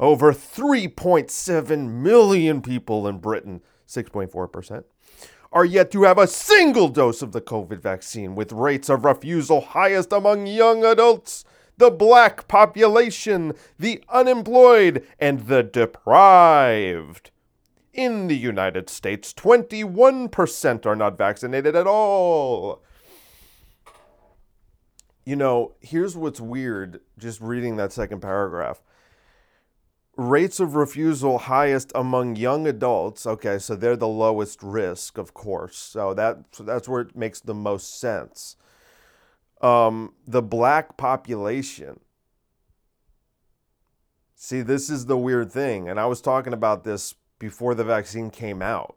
[0.01, 4.85] Over 3.7 million people in Britain, 6.4%,
[5.53, 9.61] are yet to have a single dose of the COVID vaccine, with rates of refusal
[9.61, 11.45] highest among young adults
[11.77, 17.31] the black population, the unemployed, and the deprived.
[17.93, 22.83] In the United States, 21% are not vaccinated at all.
[25.27, 28.83] You know, here's what's weird just reading that second paragraph.
[30.17, 33.27] Rates of refusal highest among young adults.
[33.27, 35.77] Okay, so they're the lowest risk, of course.
[35.77, 38.57] So that so that's where it makes the most sense
[39.61, 42.01] um, the black population.
[44.35, 45.89] See, this is the weird thing.
[45.89, 48.97] And I was talking about this before the vaccine came out.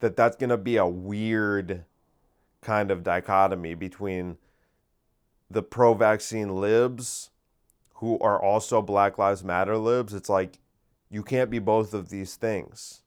[0.00, 1.84] That that's going to be a weird
[2.60, 4.38] kind of dichotomy between
[5.50, 7.30] the pro vaccine libs
[7.98, 10.60] who are also Black Lives Matter libs, it's like
[11.10, 13.02] you can't be both of these things.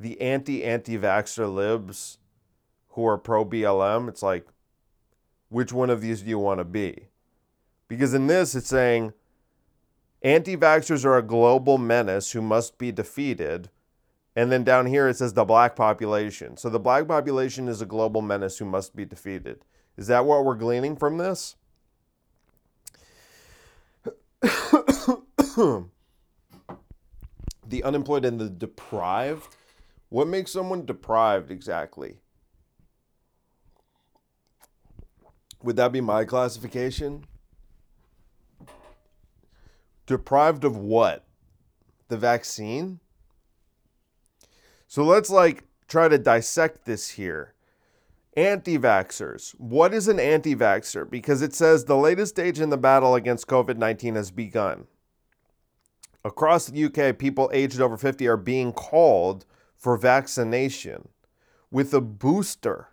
[0.00, 2.18] The anti anti vaxxer libs
[2.90, 4.46] who are pro BLM, it's like,
[5.50, 7.08] which one of these do you want to be?
[7.86, 9.12] Because in this, it's saying
[10.22, 13.68] anti vaxxers are a global menace who must be defeated.
[14.34, 16.56] And then down here it says the black population.
[16.56, 19.66] So the black population is a global menace who must be defeated.
[19.98, 21.56] Is that what we're gleaning from this?
[27.68, 29.56] the unemployed and the deprived.
[30.08, 32.18] What makes someone deprived exactly?
[35.62, 37.24] Would that be my classification?
[40.06, 41.24] Deprived of what?
[42.08, 42.98] The vaccine?
[44.88, 47.54] So let's like try to dissect this here.
[48.36, 49.50] Anti vaxxers.
[49.58, 51.08] What is an anti vaxxer?
[51.08, 54.86] Because it says the latest stage in the battle against COVID 19 has begun.
[56.24, 59.44] Across the UK, people aged over 50 are being called
[59.76, 61.08] for vaccination
[61.70, 62.88] with a booster.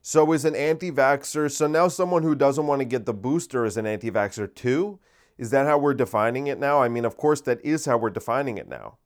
[0.00, 3.76] So is an anti-vaxxer, so now someone who doesn't want to get the booster is
[3.76, 5.00] an anti-vaxxer too?
[5.36, 6.80] Is that how we're defining it now?
[6.80, 8.98] I mean, of course that is how we're defining it now.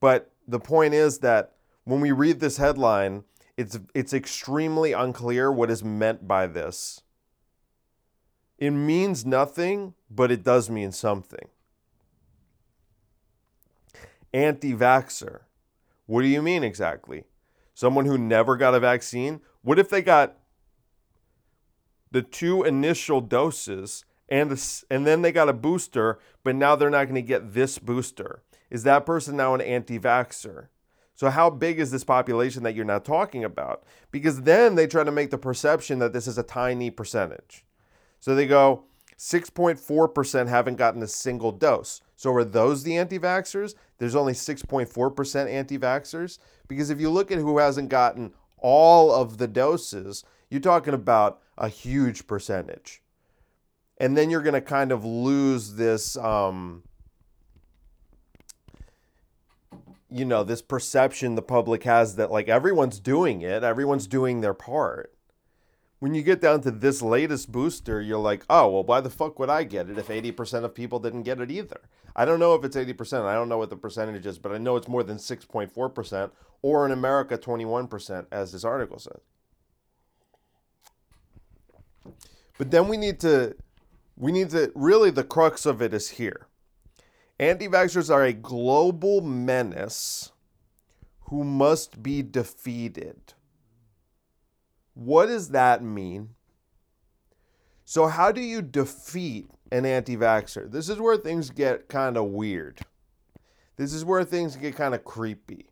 [0.00, 1.53] But the point is that
[1.84, 3.24] when we read this headline,
[3.56, 7.02] it's it's extremely unclear what is meant by this.
[8.58, 11.48] It means nothing, but it does mean something.
[14.32, 15.42] Anti vaxxer.
[16.06, 17.24] What do you mean exactly?
[17.74, 19.40] Someone who never got a vaccine?
[19.62, 20.36] What if they got
[22.10, 26.90] the two initial doses and the, and then they got a booster, but now they're
[26.90, 28.42] not going to get this booster?
[28.70, 30.68] Is that person now an anti-vaxxer?
[31.14, 33.84] So how big is this population that you're now talking about?
[34.10, 37.64] Because then they try to make the perception that this is a tiny percentage.
[38.20, 38.84] So they go
[39.18, 42.00] 6.4% haven't gotten a single dose.
[42.16, 43.74] So are those the anti-vaxxers?
[43.98, 49.46] There's only 6.4% anti-vaxxers because if you look at who hasn't gotten all of the
[49.46, 53.02] doses, you're talking about a huge percentage.
[53.98, 56.82] And then you're going to kind of lose this um,
[60.14, 64.54] you know, this perception the public has that like everyone's doing it, everyone's doing their
[64.54, 65.14] part
[66.04, 69.38] when you get down to this latest booster, you're like, oh, well, why the fuck
[69.38, 71.80] would I get it if 80% of people didn't get it either?
[72.14, 73.24] I don't know if it's 80%.
[73.24, 76.84] I don't know what the percentage is, but I know it's more than 6.4%, or
[76.84, 79.20] in America, 21%, as this article says.
[82.58, 83.56] But then we need to,
[84.14, 86.48] we need to, really, the crux of it is here.
[87.40, 90.30] Anti vaxxers are a global menace
[91.28, 93.34] who must be defeated.
[94.94, 96.30] What does that mean?
[97.84, 100.70] So, how do you defeat an anti vaxxer?
[100.70, 102.80] This is where things get kind of weird.
[103.76, 105.70] This is where things get kind of creepy.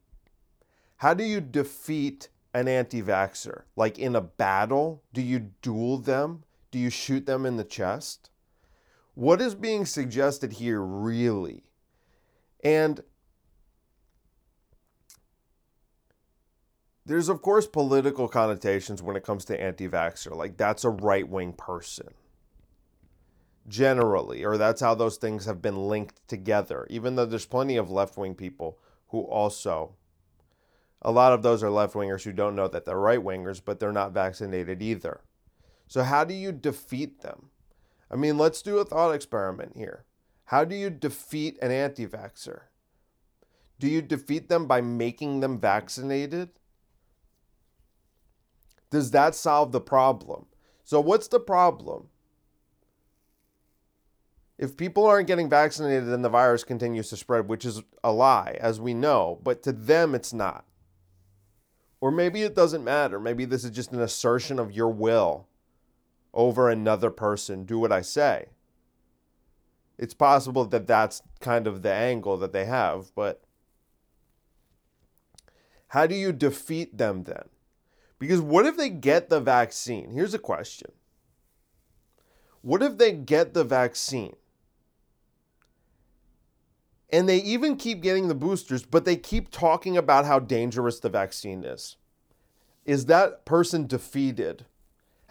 [0.97, 3.63] How do you defeat an anti vaxxer?
[3.77, 5.05] Like in a battle?
[5.13, 6.43] Do you duel them?
[6.73, 8.31] Do you shoot them in the chest?
[9.15, 11.65] What is being suggested here, really?
[12.65, 13.03] And
[17.05, 22.09] there's of course political connotations when it comes to anti-vaxxer like that's a right-wing person
[23.69, 27.91] generally or that's how those things have been linked together even though there's plenty of
[27.91, 29.95] left-wing people who also
[31.03, 34.13] a lot of those are left-wingers who don't know that they're right-wingers but they're not
[34.13, 35.21] vaccinated either
[35.87, 37.51] so how do you defeat them
[38.13, 40.05] i mean let's do a thought experiment here
[40.47, 42.63] how do you defeat an anti-vaxxer
[43.79, 46.51] do you defeat them by making them vaccinated
[48.93, 50.45] does that solve the problem?
[50.85, 52.09] So, what's the problem?
[54.59, 58.59] If people aren't getting vaccinated, then the virus continues to spread, which is a lie,
[58.61, 60.67] as we know, but to them it's not.
[62.03, 63.19] Or maybe it doesn't matter.
[63.19, 65.49] Maybe this is just an assertion of your will
[66.35, 67.65] over another person.
[67.65, 68.47] Do what I say.
[69.99, 73.43] It's possible that that's kind of the angle that they have, but
[75.89, 77.51] how do you defeat them then?
[78.19, 80.11] Because what if they get the vaccine?
[80.11, 80.93] Here's a question
[82.63, 84.37] What if they get the vaccine?
[87.11, 91.11] And they even keep getting the boosters, but they keep talking about how dangerous the
[91.11, 91.97] vaccine is.
[92.87, 94.65] Is that person defeated?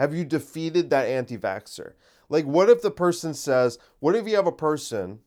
[0.01, 1.93] Have you defeated that anti vaxxer?
[2.27, 5.19] Like, what if the person says, what if you have a person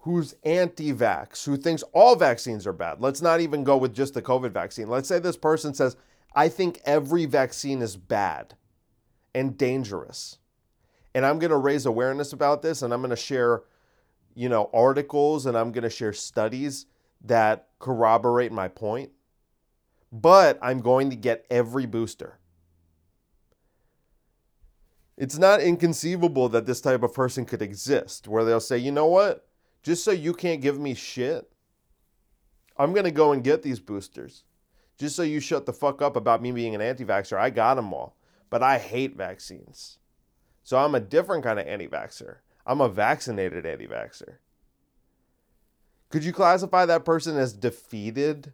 [0.00, 3.00] who's anti vax, who thinks all vaccines are bad?
[3.00, 4.88] Let's not even go with just the COVID vaccine.
[4.90, 5.96] Let's say this person says,
[6.34, 8.52] I think every vaccine is bad
[9.34, 10.36] and dangerous.
[11.14, 13.62] and I'm going to raise awareness about this and I'm going to share
[14.34, 16.84] you know articles and I'm going to share studies
[17.24, 19.10] that corroborate my point.
[20.12, 22.38] But I'm going to get every booster.
[25.16, 29.06] It's not inconceivable that this type of person could exist where they'll say, "You know
[29.06, 29.46] what?
[29.82, 31.52] Just so you can't give me shit,
[32.76, 34.44] I'm going to go and get these boosters.
[34.96, 37.74] Just so you shut the fuck up about me being an anti vaxxer, I got
[37.74, 38.16] them all.
[38.50, 39.98] But I hate vaccines.
[40.62, 42.36] So I'm a different kind of anti vaxxer.
[42.64, 44.36] I'm a vaccinated anti vaxxer.
[46.10, 48.52] Could you classify that person as defeated?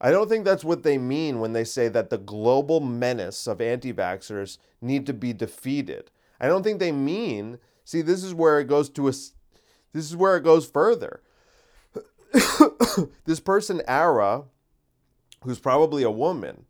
[0.00, 3.60] I don't think that's what they mean when they say that the global menace of
[3.60, 6.10] anti vaxxers need to be defeated.
[6.40, 9.34] I don't think they mean, see, this is where it goes to a, this
[9.92, 11.20] is where it goes further.
[13.26, 14.44] this person, Ara,
[15.44, 16.64] who's probably a woman,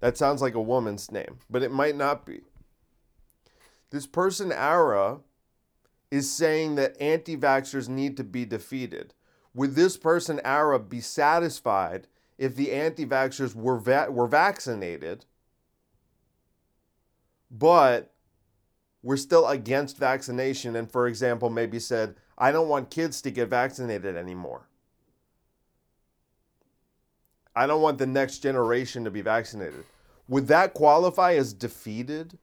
[0.00, 2.42] that sounds like a woman's name, but it might not be.
[3.90, 5.20] This person, Ara,
[6.10, 9.14] is saying that anti vaxxers need to be defeated.
[9.54, 12.06] Would this person, Ara, be satisfied
[12.38, 15.24] if the anti vaxxers were, va- were vaccinated,
[17.50, 18.14] but
[19.02, 23.48] we're still against vaccination and, for example, maybe said, I don't want kids to get
[23.48, 24.68] vaccinated anymore?
[27.54, 29.84] I don't want the next generation to be vaccinated.
[30.28, 32.38] Would that qualify as defeated?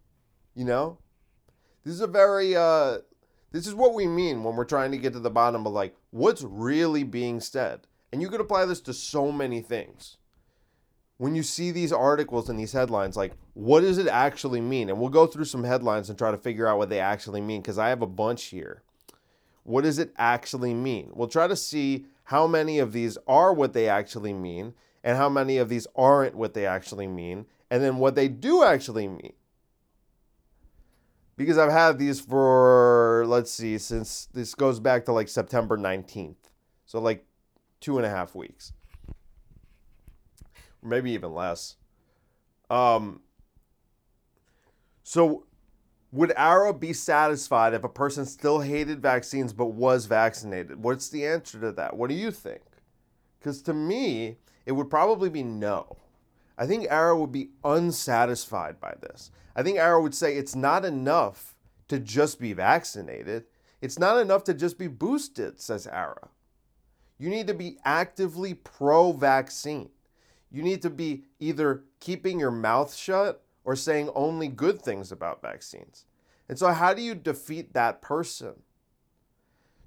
[0.55, 0.97] You know?
[1.85, 2.97] This is a very uh
[3.51, 5.95] this is what we mean when we're trying to get to the bottom of like
[6.09, 7.87] what's really being said.
[8.15, 10.15] And you could apply this to so many things.
[11.17, 14.89] When you see these articles and these headlines, like what does it actually mean?
[14.89, 17.61] And we'll go through some headlines and try to figure out what they actually mean
[17.61, 18.83] because I have a bunch here.
[19.63, 21.11] What does it actually mean?
[21.13, 25.27] We'll try to see how many of these are what they actually mean and how
[25.27, 29.33] many of these aren't what they actually mean, and then what they do actually mean.
[31.35, 36.37] Because I've had these for, let's see, since this goes back to like September 19th.
[36.85, 37.25] So, like
[37.85, 38.73] two and a half weeks.
[40.81, 41.75] Maybe even less.
[42.71, 43.21] Um,
[45.03, 45.45] so,
[46.11, 50.83] would Arrow be satisfied if a person still hated vaccines but was vaccinated?
[50.83, 51.95] What's the answer to that?
[51.95, 52.63] What do you think?
[53.39, 55.97] Because to me, it would probably be no.
[56.57, 59.29] I think Arrow would be unsatisfied by this.
[59.55, 61.55] I think Arrow would say it's not enough
[61.89, 63.43] to just be vaccinated.
[63.79, 66.29] It's not enough to just be boosted, says Ara.
[67.17, 69.89] You need to be actively pro vaccine.
[70.51, 75.41] You need to be either keeping your mouth shut or saying only good things about
[75.41, 76.05] vaccines.
[76.47, 78.53] And so, how do you defeat that person?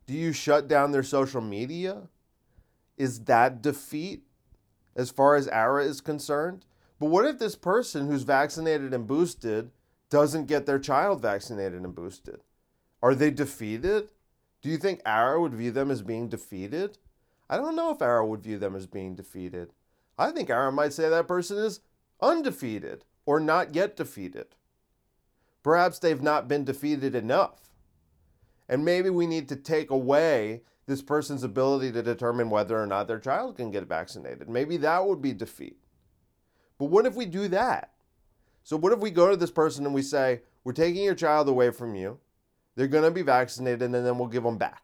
[0.06, 2.08] Do you shut down their social media?
[2.96, 4.24] Is that defeat?
[4.98, 6.66] as far as ARA is concerned.
[6.98, 9.70] But what if this person who's vaccinated and boosted
[10.10, 12.40] doesn't get their child vaccinated and boosted?
[13.00, 14.08] Are they defeated?
[14.60, 16.98] Do you think ARA would view them as being defeated?
[17.50, 19.72] I don't know if ARA would view them as being defeated.
[20.18, 21.80] I think ARA might say that person is
[22.20, 24.46] undefeated or not yet defeated.
[25.62, 27.70] Perhaps they've not been defeated enough.
[28.68, 33.06] And maybe we need to take away this person's ability to determine whether or not
[33.06, 34.48] their child can get vaccinated.
[34.48, 35.78] Maybe that would be defeat.
[36.78, 37.92] But what if we do that?
[38.62, 41.48] So, what if we go to this person and we say, We're taking your child
[41.48, 42.18] away from you,
[42.74, 44.82] they're going to be vaccinated, and then we'll give them back.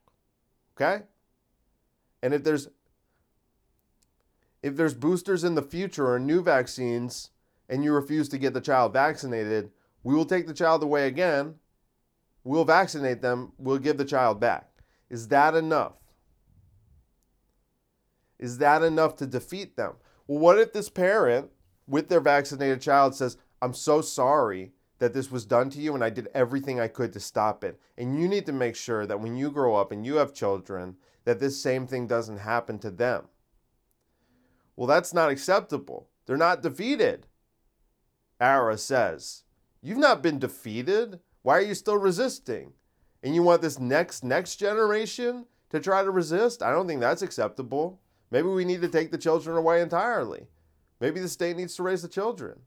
[0.77, 1.05] Okay?
[2.25, 2.69] And if there's
[4.63, 7.29] if there's boosters in the future or new vaccines
[7.69, 9.71] and you refuse to get the child vaccinated,
[10.03, 11.57] we will take the child away again.
[12.43, 13.53] We'll vaccinate them.
[13.59, 14.71] We'll give the child back.
[15.11, 15.97] Is that enough?
[18.39, 19.93] Is that enough to defeat them?
[20.27, 21.51] Well, what if this parent
[21.87, 26.03] with their vaccinated child says, I'm so sorry that this was done to you and
[26.03, 27.79] I did everything I could to stop it.
[27.99, 30.97] And you need to make sure that when you grow up and you have children,
[31.25, 33.25] that this same thing doesn't happen to them.
[34.77, 36.09] Well, that's not acceptable.
[36.27, 37.27] They're not defeated.
[38.41, 39.45] Ara says,
[39.83, 41.21] You've not been defeated.
[41.43, 42.73] Why are you still resisting?
[43.25, 47.23] and you want this next next generation to try to resist, I don't think that's
[47.23, 48.01] acceptable.
[48.31, 50.47] Maybe we need to take the children away entirely.
[51.01, 52.61] Maybe the state needs to raise the children.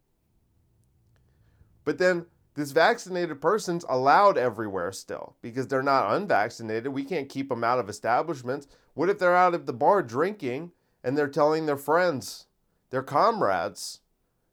[1.85, 2.25] But then
[2.57, 6.87] this vaccinated person's allowed everywhere still because they're not unvaccinated.
[6.87, 8.67] We can't keep them out of establishments.
[8.95, 10.71] What if they're out at the bar drinking
[11.03, 12.47] and they're telling their friends,
[12.89, 13.99] their comrades,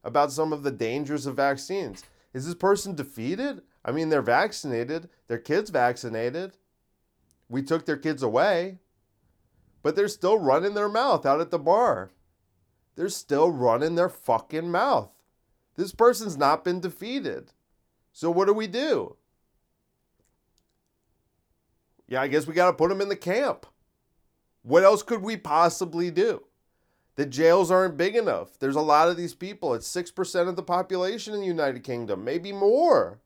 [0.04, 2.04] about some of the dangers of vaccines?
[2.34, 3.62] Is this person defeated?
[3.82, 6.58] I mean, they're vaccinated, their kids vaccinated.
[7.48, 8.80] We took their kids away,
[9.82, 12.10] but they're still running their mouth out at the bar.
[12.96, 15.08] They're still running their fucking mouth.
[15.76, 17.52] This person's not been defeated.
[18.14, 19.16] So what do we do?
[22.06, 23.66] Yeah, I guess we got to put them in the camp.
[24.62, 26.44] What else could we possibly do?
[27.16, 28.58] The jails aren't big enough.
[28.58, 29.74] There's a lot of these people.
[29.74, 33.20] It's 6% of the population in the United Kingdom, maybe more.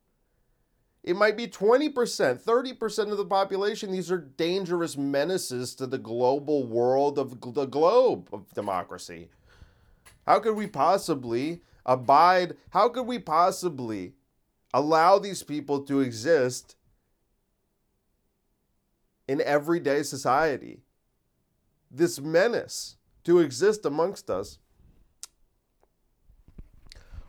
[1.05, 3.93] It might be 20%, 30% of the population.
[3.93, 9.29] These are dangerous menaces to the global world of the globe of democracy.
[10.27, 12.57] How could we possibly abide?
[12.71, 14.15] How could we possibly
[14.73, 16.77] allow these people to exist
[19.27, 20.81] in everyday society.
[21.91, 24.59] This menace to exist amongst us.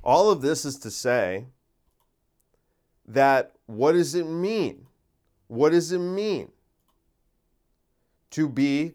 [0.04, 1.48] All of this is to say
[3.06, 4.88] that what does it mean?
[5.48, 6.52] What does it mean
[8.32, 8.94] to be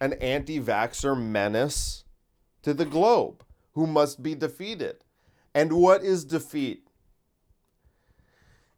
[0.00, 2.04] an anti vaxxer menace
[2.62, 5.04] to the globe who must be defeated?
[5.54, 6.88] And what is defeat?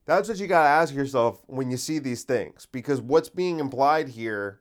[0.07, 3.61] That's what you got to ask yourself when you see these things because what's being
[3.61, 4.61] implied here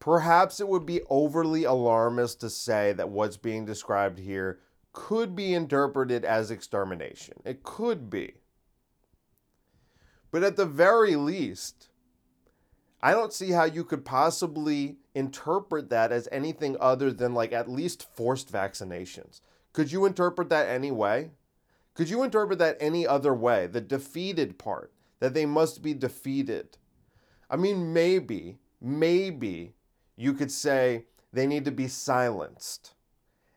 [0.00, 4.60] perhaps it would be overly alarmist to say that what's being described here
[4.92, 7.34] could be interpreted as extermination.
[7.44, 8.34] It could be.
[10.30, 11.88] But at the very least,
[13.00, 17.70] I don't see how you could possibly interpret that as anything other than like at
[17.70, 19.40] least forced vaccinations.
[19.72, 21.30] Could you interpret that anyway?
[21.98, 23.66] Could you interpret that any other way?
[23.66, 26.78] The defeated part, that they must be defeated.
[27.50, 29.74] I mean, maybe, maybe
[30.14, 32.94] you could say they need to be silenced.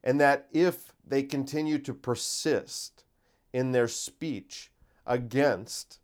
[0.03, 3.03] And that if they continue to persist
[3.53, 4.71] in their speech
[5.05, 5.99] against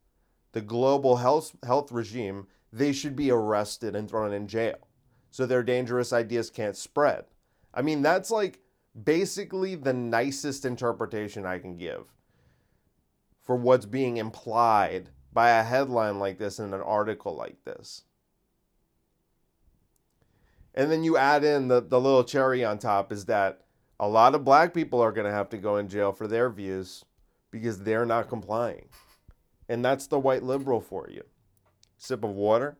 [0.51, 4.77] the global health, health regime, they should be arrested and thrown in jail
[5.31, 7.25] so their dangerous ideas can't spread.
[7.73, 8.59] I mean, that's like
[9.03, 12.13] basically the nicest interpretation I can give
[13.47, 18.03] for what's being implied by a headline like this in an article like this.
[20.75, 23.61] And then you add in the, the little cherry on top is that
[23.99, 26.49] a lot of black people are going to have to go in jail for their
[26.49, 27.05] views
[27.49, 28.89] because they're not complying.
[29.69, 31.23] And that's the white liberal for you.
[31.97, 32.77] Sip of water.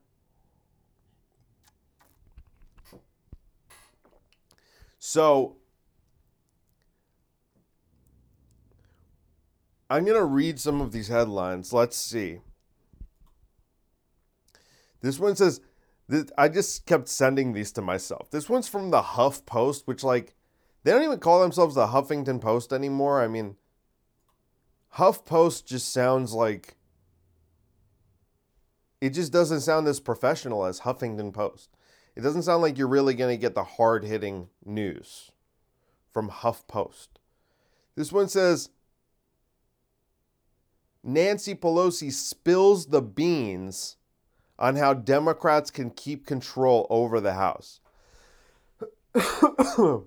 [4.99, 5.56] So
[9.89, 11.71] I'm going to read some of these headlines.
[11.71, 12.39] Let's see.
[15.01, 15.61] This one says,
[16.37, 18.29] I just kept sending these to myself.
[18.31, 20.35] This one's from the Huff Post, which, like,
[20.83, 23.21] they don't even call themselves the Huffington Post anymore.
[23.21, 23.55] I mean,
[24.91, 26.75] Huff Post just sounds like.
[28.99, 31.69] It just doesn't sound as professional as Huffington Post.
[32.15, 35.31] It doesn't sound like you're really going to get the hard hitting news
[36.11, 37.19] from Huff Post.
[37.95, 38.69] This one says
[41.03, 43.97] Nancy Pelosi spills the beans
[44.59, 47.79] on how Democrats can keep control over the House.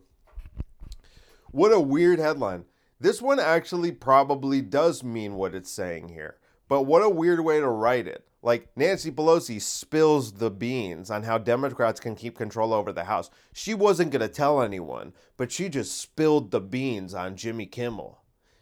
[1.50, 2.64] what a weird headline.
[2.98, 6.36] This one actually probably does mean what it's saying here,
[6.68, 8.26] but what a weird way to write it.
[8.42, 13.30] Like Nancy Pelosi spills the beans on how Democrats can keep control over the House.
[13.52, 18.19] She wasn't going to tell anyone, but she just spilled the beans on Jimmy Kimmel.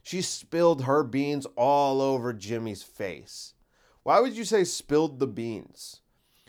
[0.09, 3.53] She spilled her beans all over Jimmy's face.
[4.05, 6.01] Why would you say spilled the beans?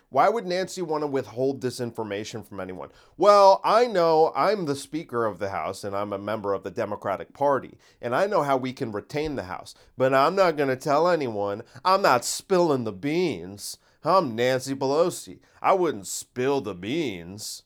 [0.08, 2.88] Why would Nancy want to withhold this information from anyone?
[3.18, 6.72] Well, I know I'm the Speaker of the House and I'm a member of the
[6.72, 10.70] Democratic Party, and I know how we can retain the House, but I'm not going
[10.70, 11.64] to tell anyone.
[11.84, 13.78] I'm not spilling the beans.
[14.06, 15.40] I'm Nancy Pelosi.
[15.62, 17.64] I wouldn't spill the beans.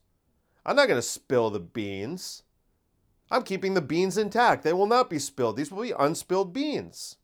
[0.65, 2.41] I'm not going to spill the beans.
[3.31, 4.63] I'm keeping the beans intact.
[4.63, 5.57] They will not be spilled.
[5.57, 7.17] These will be unspilled beans.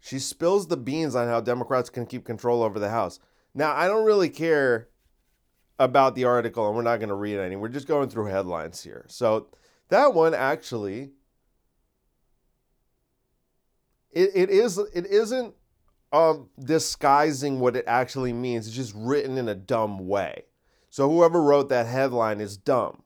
[0.00, 3.20] She spills the beans on how Democrats can keep control over the House.
[3.54, 4.88] Now, I don't really care
[5.78, 7.56] about the article, and we're not going to read any.
[7.56, 9.04] We're just going through headlines here.
[9.08, 9.48] So,
[9.88, 11.10] that one actually
[14.12, 15.54] it, it is it isn't
[16.12, 18.66] um, disguising what it actually means.
[18.66, 20.44] It's just written in a dumb way.
[20.90, 23.04] So whoever wrote that headline is dumb.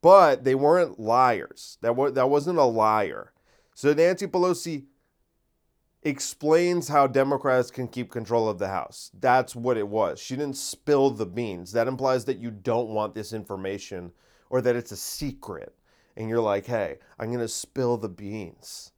[0.00, 1.78] But they weren't liars.
[1.82, 3.32] That was that wasn't a liar.
[3.74, 4.84] So Nancy Pelosi
[6.02, 9.10] explains how Democrats can keep control of the House.
[9.12, 10.20] That's what it was.
[10.20, 11.72] She didn't spill the beans.
[11.72, 14.12] That implies that you don't want this information
[14.48, 15.74] or that it's a secret.
[16.16, 18.92] And you're like, hey, I'm going to spill the beans.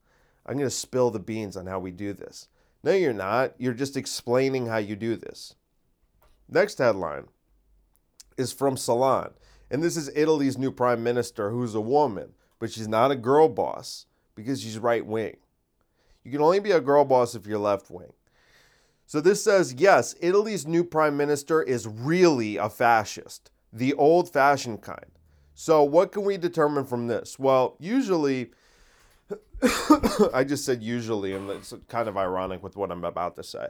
[0.47, 2.49] I'm going to spill the beans on how we do this.
[2.85, 3.55] No, you're not.
[3.59, 5.55] You're just explaining how you do this.
[6.49, 7.29] Next headline
[8.39, 9.31] is from Salon.
[9.71, 13.49] And this is Italy's new prime minister, who's a woman, but she's not a girl
[13.49, 14.07] boss.
[14.35, 15.37] because she's right wing.
[16.23, 18.13] You can only be a girl boss if you're left wing.
[19.05, 24.81] So this says yes, Italy's new prime minister is really a fascist, the old fashioned
[24.81, 25.11] kind.
[25.55, 27.37] So what can we determine from this?
[27.37, 28.53] Well, usually,
[30.33, 33.69] I just said usually, and it's kind of ironic with what I'm about to say.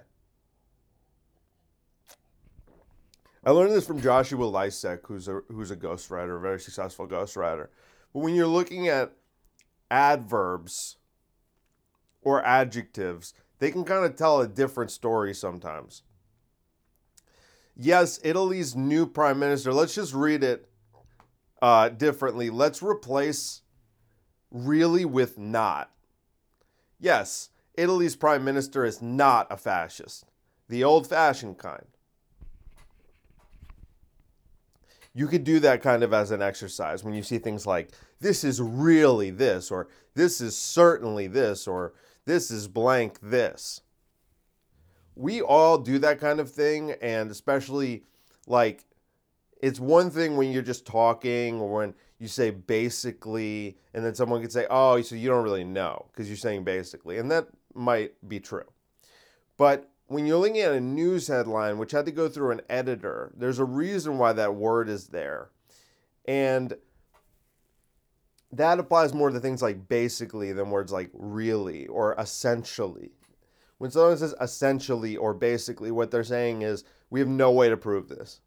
[3.48, 7.68] I learned this from Joshua Lisec, who's a who's a ghostwriter, a very successful ghostwriter.
[8.12, 9.12] But when you're looking at
[9.90, 10.98] adverbs
[12.20, 16.02] or adjectives, they can kind of tell a different story sometimes.
[17.74, 20.68] Yes, Italy's new prime minister, let's just read it
[21.62, 22.50] uh, differently.
[22.50, 23.62] Let's replace
[24.50, 25.90] really with not.
[27.00, 30.26] Yes, Italy's prime minister is not a fascist,
[30.68, 31.86] the old fashioned kind.
[35.18, 37.90] You could do that kind of as an exercise when you see things like
[38.20, 41.92] this is really this or this is certainly this or
[42.24, 43.80] this is blank this.
[45.16, 48.04] We all do that kind of thing and especially
[48.46, 48.84] like
[49.60, 54.40] it's one thing when you're just talking or when you say basically and then someone
[54.40, 58.12] could say oh so you don't really know because you're saying basically and that might
[58.28, 58.70] be true.
[59.56, 63.32] But when you're looking at a news headline, which had to go through an editor,
[63.36, 65.50] there's a reason why that word is there.
[66.26, 66.74] And
[68.50, 73.10] that applies more to things like basically than words like really or essentially.
[73.76, 77.76] When someone says essentially or basically, what they're saying is we have no way to
[77.76, 78.40] prove this.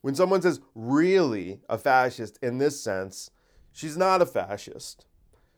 [0.00, 3.30] When someone says really a fascist in this sense,
[3.72, 5.06] she's not a fascist.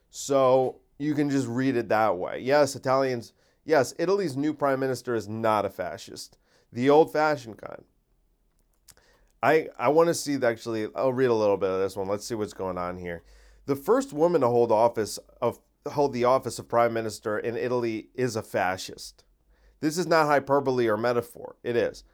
[0.08, 2.40] So you can just read it that way.
[2.40, 3.34] Yes, Italians
[3.66, 6.38] Yes, Italy's new prime minister is not a fascist,
[6.72, 7.84] the old fashioned kind.
[9.42, 12.08] I, I want to see actually, I'll read a little bit of this one.
[12.08, 13.24] Let's see what's going on here.
[13.66, 18.08] The first woman to hold office of hold the office of prime minister in Italy
[18.14, 19.24] is a fascist.
[19.80, 21.56] This is not hyperbole or metaphor.
[21.62, 22.04] It is.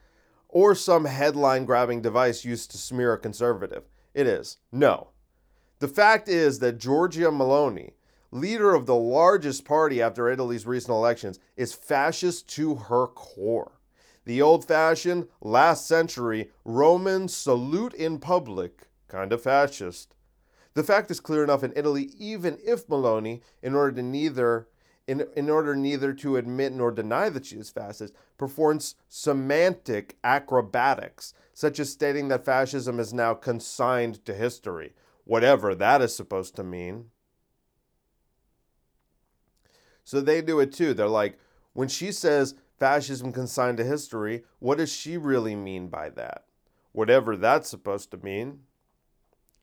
[0.49, 3.85] Or some headline grabbing device used to smear a conservative.
[4.15, 4.59] It is.
[4.71, 5.09] No.
[5.79, 7.93] The fact is that Giorgia Meloni,
[8.33, 13.79] leader of the largest party after Italy's recent elections, is fascist to her core.
[14.25, 20.15] The old fashioned, last century Roman salute in public kind of fascist.
[20.75, 24.69] The fact is clear enough in Italy, even if Meloni, in order to neither
[25.07, 31.35] in, in order neither to admit nor deny that she is fascist, performs semantic acrobatics,
[31.53, 36.63] such as stating that fascism is now consigned to history, whatever that is supposed to
[36.63, 37.07] mean.
[40.05, 40.95] So they do it too.
[40.95, 41.39] They're like,
[41.73, 46.45] when she says fascism consigned to history, what does she really mean by that?
[46.93, 48.61] Whatever that's supposed to mean.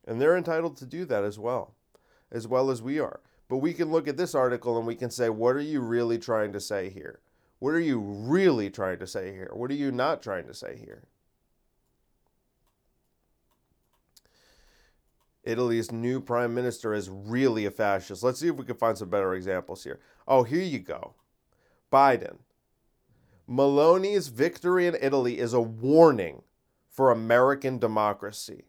[0.06, 1.74] And they're entitled to do that as well,
[2.32, 3.20] as well as we are.
[3.48, 6.18] But we can look at this article and we can say, what are you really
[6.18, 7.20] trying to say here?
[7.58, 9.50] What are you really trying to say here?
[9.52, 11.04] What are you not trying to say here?
[15.42, 18.22] Italy's new prime minister is really a fascist.
[18.22, 20.00] Let's see if we can find some better examples here.
[20.30, 21.14] Oh, here you go.
[21.92, 22.38] Biden.
[23.48, 26.42] Meloni's victory in Italy is a warning
[26.88, 28.64] for American democracy.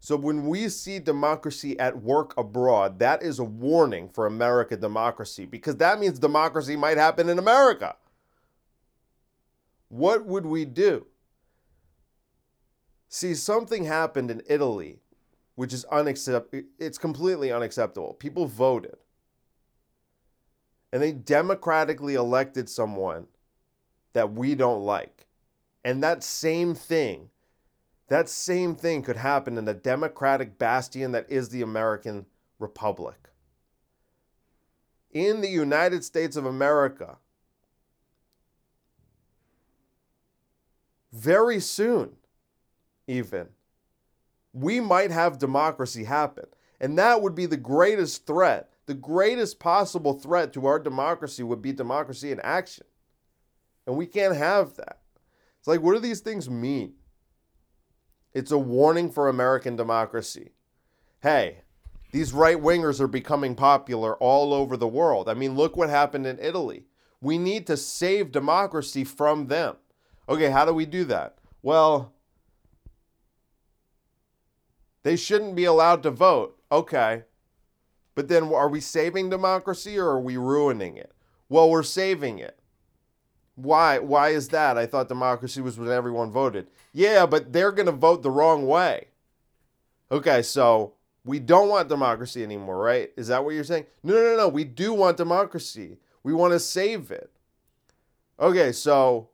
[0.00, 5.46] So when we see democracy at work abroad, that is a warning for American democracy
[5.46, 7.96] because that means democracy might happen in America.
[9.88, 11.06] What would we do?
[13.08, 15.02] See, something happened in Italy
[15.54, 16.66] which is unacceptable.
[16.78, 18.14] It's completely unacceptable.
[18.14, 18.96] People voted.
[20.92, 23.26] And they democratically elected someone
[24.12, 25.26] that we don't like.
[25.84, 27.30] And that same thing,
[28.08, 32.26] that same thing could happen in the democratic bastion that is the American
[32.58, 33.30] Republic.
[35.10, 37.18] In the United States of America,
[41.12, 42.16] very soon,
[43.06, 43.48] even
[44.52, 46.46] we might have democracy happen.
[46.80, 48.71] And that would be the greatest threat.
[48.92, 52.84] The greatest possible threat to our democracy would be democracy in action.
[53.86, 54.98] And we can't have that.
[55.58, 56.92] It's like, what do these things mean?
[58.34, 60.50] It's a warning for American democracy.
[61.22, 61.62] Hey,
[62.10, 65.26] these right wingers are becoming popular all over the world.
[65.26, 66.84] I mean, look what happened in Italy.
[67.22, 69.76] We need to save democracy from them.
[70.28, 71.38] Okay, how do we do that?
[71.62, 72.12] Well,
[75.02, 76.58] they shouldn't be allowed to vote.
[76.70, 77.22] Okay.
[78.14, 81.12] But then are we saving democracy or are we ruining it?
[81.48, 82.58] Well, we're saving it.
[83.54, 83.98] Why?
[83.98, 84.78] Why is that?
[84.78, 86.68] I thought democracy was when everyone voted.
[86.92, 89.08] Yeah, but they're going to vote the wrong way.
[90.10, 90.94] Okay, so
[91.24, 93.12] We don't want democracy anymore, right?
[93.16, 93.86] Is that what you're saying?
[94.02, 94.48] No, no, no.
[94.48, 95.98] We do want democracy.
[96.24, 97.30] We want to save it.
[98.40, 99.28] Okay, so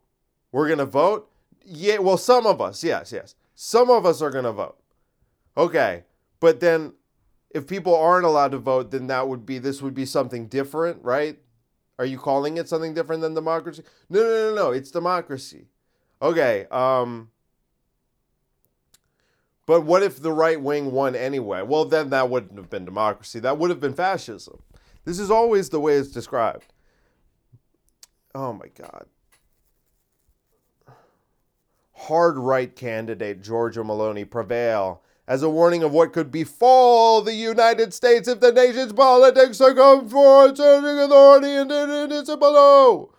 [0.53, 1.31] we're going to vote?
[1.65, 3.35] Yeah, well, some of us, yes, yes.
[3.55, 4.77] Some of us are going to vote.
[5.57, 6.05] Okay,
[6.41, 6.93] but then
[7.51, 11.03] if people aren't allowed to vote, then that would be, this would be something different,
[11.03, 11.39] right?
[11.99, 13.83] Are you calling it something different than democracy?
[14.09, 14.71] No, no, no, no.
[14.71, 15.67] It's democracy.
[16.21, 17.31] Okay, um,
[19.67, 21.63] but what if the right wing won anyway?
[21.63, 23.39] Well, then that wouldn't have been democracy.
[23.41, 24.63] That would have been fascism.
[25.05, 26.73] This is always the way it's described.
[28.35, 29.07] Oh my God.
[31.93, 37.93] Hard right candidate Giorgia Meloni prevail as a warning of what could befall the United
[37.93, 43.13] States if the nation's politics succumb for turning authority into below.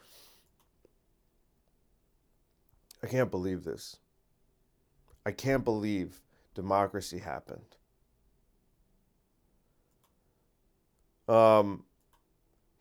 [3.04, 3.98] I can't believe this.
[5.24, 6.22] I can't believe
[6.56, 7.76] democracy happened.
[11.28, 11.84] Um,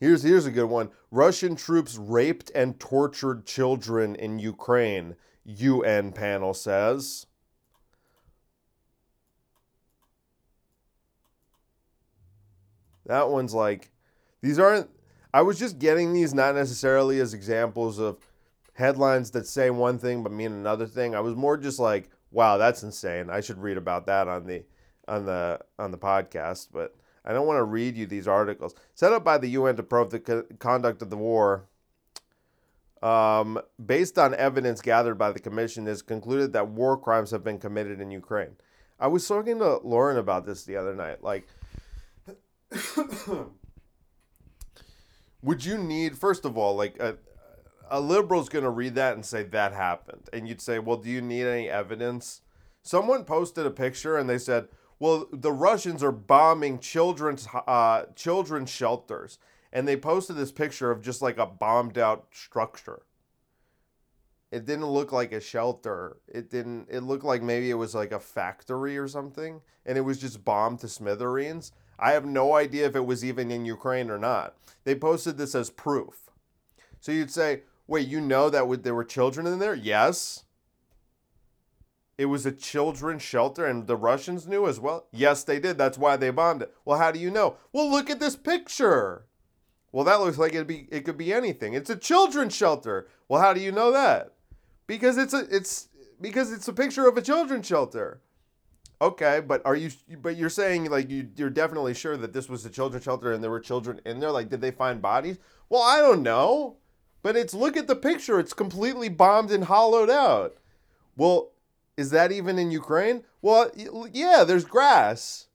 [0.00, 0.88] here's here's a good one.
[1.10, 5.16] Russian troops raped and tortured children in Ukraine.
[5.44, 7.26] UN panel says.
[13.08, 13.90] That one's like,
[14.40, 14.88] these aren't.
[15.34, 18.18] I was just getting these not necessarily as examples of
[18.74, 21.14] headlines that say one thing but mean another thing.
[21.14, 23.28] I was more just like, wow, that's insane.
[23.28, 24.64] I should read about that on the
[25.08, 26.94] on the on the podcast, but
[27.24, 30.10] I don't want to read you these articles set up by the UN to probe
[30.10, 31.64] the co- conduct of the war.
[33.02, 37.58] Um, based on evidence gathered by the commission, is concluded that war crimes have been
[37.58, 38.56] committed in Ukraine.
[38.98, 41.22] I was talking to Lauren about this the other night.
[41.22, 41.46] Like,
[45.42, 47.16] would you need first of all like a,
[47.90, 50.28] a liberal's going to read that and say that happened.
[50.32, 52.42] And you'd say well do you need any evidence?
[52.82, 58.70] Someone posted a picture and they said well the russians are bombing children's uh, children's
[58.70, 59.38] shelters.
[59.72, 63.02] And they posted this picture of just like a bombed out structure.
[64.50, 66.16] It didn't look like a shelter.
[66.26, 69.60] It didn't it looked like maybe it was like a factory or something.
[69.86, 73.50] And it was just bombed to smithereens i have no idea if it was even
[73.50, 76.30] in ukraine or not they posted this as proof
[77.00, 79.74] so you'd say Wait, you know that there were children in there?
[79.74, 80.44] Yes.
[82.18, 85.06] It was a children's shelter, and the Russians knew as well?
[85.10, 85.78] Yes, they did.
[85.78, 86.74] That's why they bombed it.
[86.84, 87.56] Well, how do you know?
[87.72, 89.24] Well, look at this picture.
[89.90, 91.72] Well, that looks like it'd be it could be anything.
[91.72, 93.08] It's a children's shelter.
[93.26, 94.34] Well, how do you know that?
[94.86, 95.88] Because it's a it's
[96.20, 98.20] because it's a picture of a children's shelter.
[99.00, 99.90] Okay, but are you
[100.20, 103.42] but you're saying like you you're definitely sure that this was a children's shelter and
[103.42, 104.32] there were children in there?
[104.32, 105.38] Like did they find bodies?
[105.68, 106.76] Well, I don't know.
[107.22, 110.56] But it's look at the picture, it's completely bombed and hollowed out.
[111.16, 111.52] Well,
[111.96, 113.24] is that even in Ukraine?
[113.42, 113.70] Well,
[114.12, 115.46] yeah, there's grass.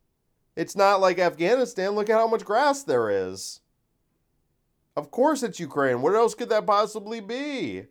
[0.56, 1.92] It's not like Afghanistan.
[1.92, 3.62] Look at how much grass there is.
[4.96, 6.02] Of course it's Ukraine.
[6.02, 7.86] What else could that possibly be?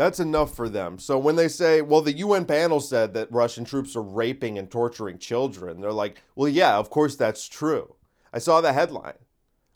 [0.00, 0.98] That's enough for them.
[0.98, 4.70] So when they say, well, the UN panel said that Russian troops are raping and
[4.70, 7.96] torturing children, they're like, well, yeah, of course that's true.
[8.32, 9.18] I saw the headline.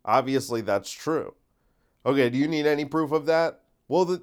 [0.03, 1.35] Obviously, that's true.
[2.07, 3.61] Okay, do you need any proof of that?
[3.87, 4.23] Well, the,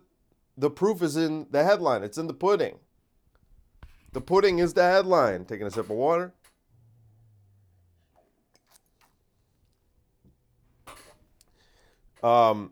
[0.57, 2.79] the proof is in the headline, it's in the pudding.
[4.11, 5.45] The pudding is the headline.
[5.45, 6.33] Taking a sip of water.
[12.23, 12.71] Um,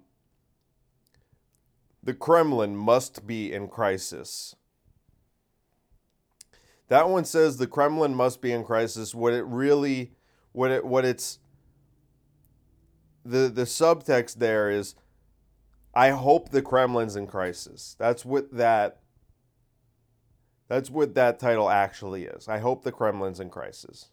[2.09, 4.55] the Kremlin must be in crisis.
[6.87, 9.13] That one says the Kremlin must be in crisis.
[9.13, 10.13] What it really,
[10.51, 11.37] what it, what it's
[13.23, 14.95] the the subtext there is
[15.93, 17.95] I hope the Kremlin's in crisis.
[17.99, 19.01] That's what that
[20.67, 22.47] that's what that title actually is.
[22.47, 24.07] I hope the Kremlin's in crisis.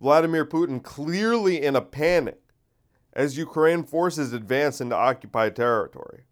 [0.00, 2.40] Vladimir Putin clearly in a panic
[3.12, 6.24] as Ukraine forces advance into occupied territory.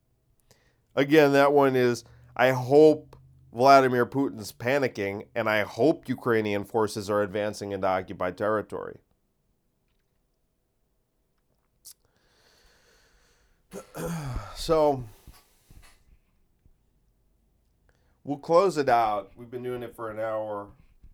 [0.94, 2.04] Again, that one is
[2.36, 3.16] I hope
[3.52, 8.98] Vladimir Putin's panicking, and I hope Ukrainian forces are advancing into occupied territory.
[14.54, 15.02] so
[18.24, 19.32] we'll close it out.
[19.36, 20.68] We've been doing it for an hour.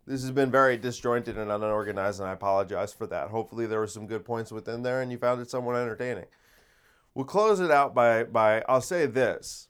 [0.07, 3.29] This has been very disjointed and unorganized, and I apologize for that.
[3.29, 6.27] Hopefully, there were some good points within there, and you found it somewhat entertaining.
[7.15, 9.69] We'll close it out by by I'll say this.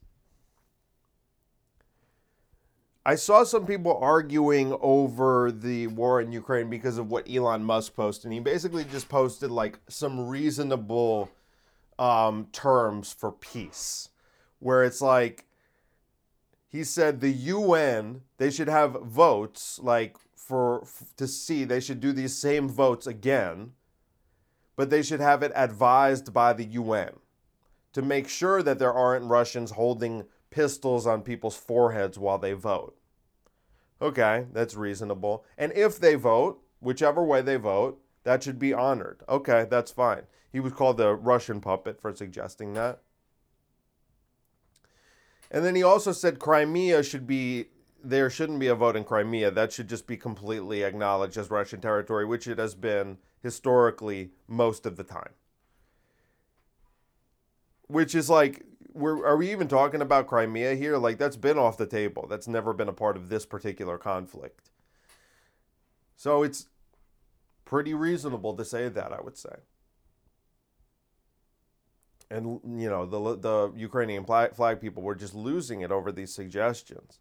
[3.04, 7.96] I saw some people arguing over the war in Ukraine because of what Elon Musk
[7.96, 8.26] posted.
[8.26, 11.28] And he basically just posted like some reasonable
[11.98, 14.08] um, terms for peace,
[14.60, 15.46] where it's like
[16.72, 20.84] he said the UN they should have votes like for
[21.18, 23.72] to see they should do these same votes again,
[24.74, 27.18] but they should have it advised by the UN
[27.92, 32.96] to make sure that there aren't Russians holding pistols on people's foreheads while they vote.
[34.00, 35.44] Okay, that's reasonable.
[35.58, 39.22] And if they vote, whichever way they vote, that should be honored.
[39.28, 40.22] Okay, that's fine.
[40.50, 43.02] He was called the Russian puppet for suggesting that.
[45.52, 47.66] And then he also said Crimea should be
[48.02, 49.52] there shouldn't be a vote in Crimea.
[49.52, 54.86] That should just be completely acknowledged as Russian territory, which it has been historically most
[54.86, 55.34] of the time.
[57.86, 60.96] Which is like we're, are we even talking about Crimea here?
[60.96, 62.26] Like that's been off the table.
[62.28, 64.70] That's never been a part of this particular conflict.
[66.16, 66.66] So it's
[67.66, 69.56] pretty reasonable to say that, I would say.
[72.32, 77.20] And you know, the the Ukrainian flag people were just losing it over these suggestions.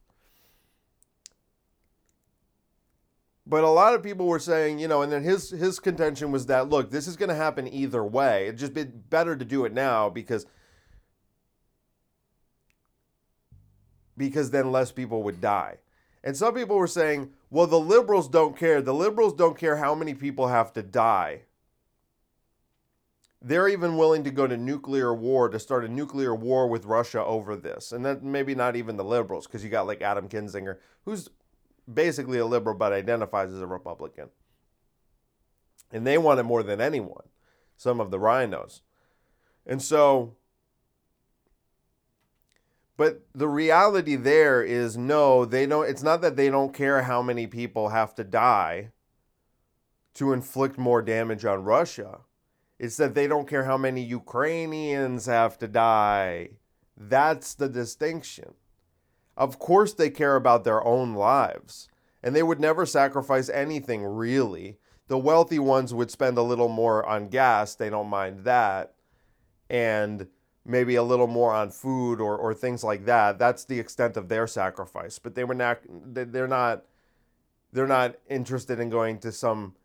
[3.45, 6.45] But a lot of people were saying, you know, and then his his contention was
[6.45, 8.43] that look, this is going to happen either way.
[8.43, 10.45] It'd just be better to do it now because
[14.15, 15.79] because then less people would die.
[16.23, 18.81] And some people were saying, well, the liberals don't care.
[18.81, 21.41] The liberals don't care how many people have to die.
[23.41, 27.23] They're even willing to go to nuclear war to start a nuclear war with Russia
[27.25, 27.91] over this.
[27.91, 31.29] And that maybe not even the liberals, because you got like Adam Kinzinger, who's
[31.91, 34.29] basically a liberal but identifies as a Republican.
[35.91, 37.25] And they want it more than anyone,
[37.75, 38.81] some of the RINOs.
[39.65, 40.35] And so
[43.01, 47.23] but the reality there is no, they don't it's not that they don't care how
[47.23, 48.91] many people have to die
[50.13, 52.19] to inflict more damage on Russia.
[52.81, 56.49] It's that they don't care how many Ukrainians have to die.
[56.97, 58.55] That's the distinction.
[59.37, 61.89] Of course, they care about their own lives,
[62.23, 64.79] and they would never sacrifice anything really.
[65.09, 68.95] The wealthy ones would spend a little more on gas, they don't mind that.
[69.69, 70.25] And
[70.65, 73.37] maybe a little more on food or, or things like that.
[73.37, 75.19] That's the extent of their sacrifice.
[75.19, 76.85] But they were not they're not
[77.71, 79.75] they're not interested in going to some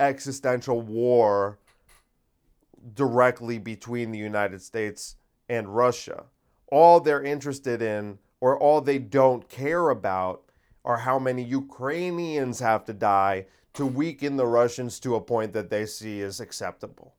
[0.00, 1.58] existential war
[2.94, 5.16] directly between the United States
[5.48, 6.24] and Russia.
[6.70, 10.42] All they're interested in or all they don't care about
[10.84, 15.70] are how many Ukrainians have to die to weaken the Russians to a point that
[15.70, 17.14] they see as acceptable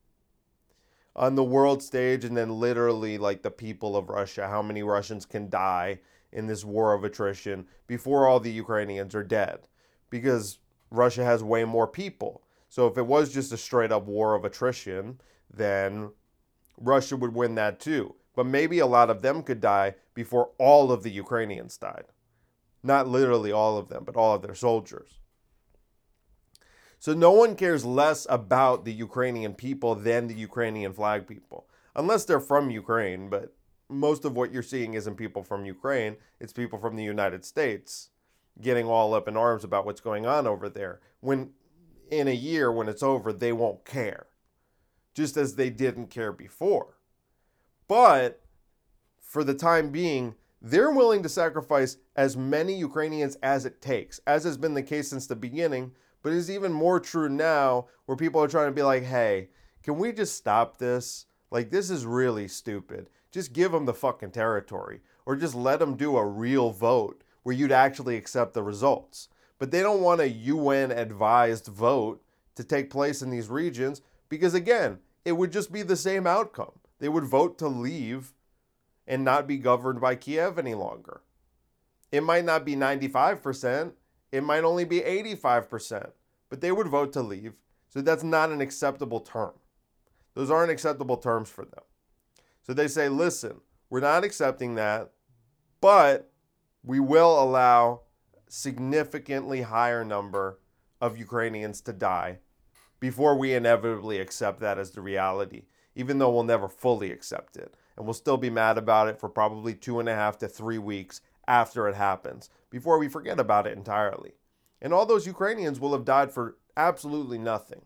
[1.18, 5.26] on the world stage and then literally like the people of Russia, how many Russians
[5.26, 6.00] can die
[6.32, 9.68] in this war of attrition before all the Ukrainians are dead
[10.12, 10.60] because
[10.92, 12.44] Russia has way more people.
[12.70, 15.20] So if it was just a straight up war of attrition,
[15.54, 16.12] then
[16.78, 18.16] Russia would win that too.
[18.36, 22.06] But maybe a lot of them could die before all of the Ukrainians died.
[22.84, 25.20] Not literally all of them, but all of their soldiers.
[27.00, 32.26] So no one cares less about the Ukrainian people than the Ukrainian flag people, unless
[32.26, 33.30] they're from Ukraine.
[33.30, 33.56] But
[33.90, 38.10] most of what you're seeing isn't people from Ukraine, it's people from the United States
[38.60, 41.00] getting all up in arms about what's going on over there.
[41.20, 41.52] When
[42.12, 44.28] in a year, when it's over, they won't care,
[45.14, 46.98] just as they didn't care before.
[47.88, 48.42] But
[49.22, 54.44] for the time being, they're willing to sacrifice as many Ukrainians as it takes, as
[54.44, 55.92] has been the case since the beginning
[56.28, 59.48] but it's even more true now where people are trying to be like, hey,
[59.82, 61.26] can we just stop this?
[61.52, 63.10] Like, this is really stupid.
[63.32, 67.56] Just give them the fucking territory or just let them do a real vote where
[67.56, 69.30] you'd actually accept the results.
[69.60, 72.24] But they don't want a UN advised vote
[72.56, 76.74] to take place in these regions because, again, it would just be the same outcome.
[77.00, 78.34] They would vote to leave
[79.08, 81.22] and not be governed by Kiev any longer.
[82.12, 83.94] It might not be 95%,
[84.32, 86.12] it might only be 85%,
[86.50, 87.54] but they would vote to leave.
[87.90, 89.54] So that's not an acceptable term.
[90.34, 91.84] Those aren't acceptable terms for them.
[92.62, 95.12] So they say, listen, we're not accepting that,
[95.82, 96.30] but
[96.84, 98.02] we will allow
[98.50, 100.60] significantly higher number
[101.00, 102.40] of Ukrainians to die
[103.00, 105.64] before we inevitably accept that as the reality,
[105.96, 107.76] even though we'll never fully accept it.
[107.96, 110.78] And we'll still be mad about it for probably two and a half to three
[110.78, 114.34] weeks after it happens before we forget about it entirely.
[114.82, 117.82] And all those Ukrainians will have died for absolutely nothing.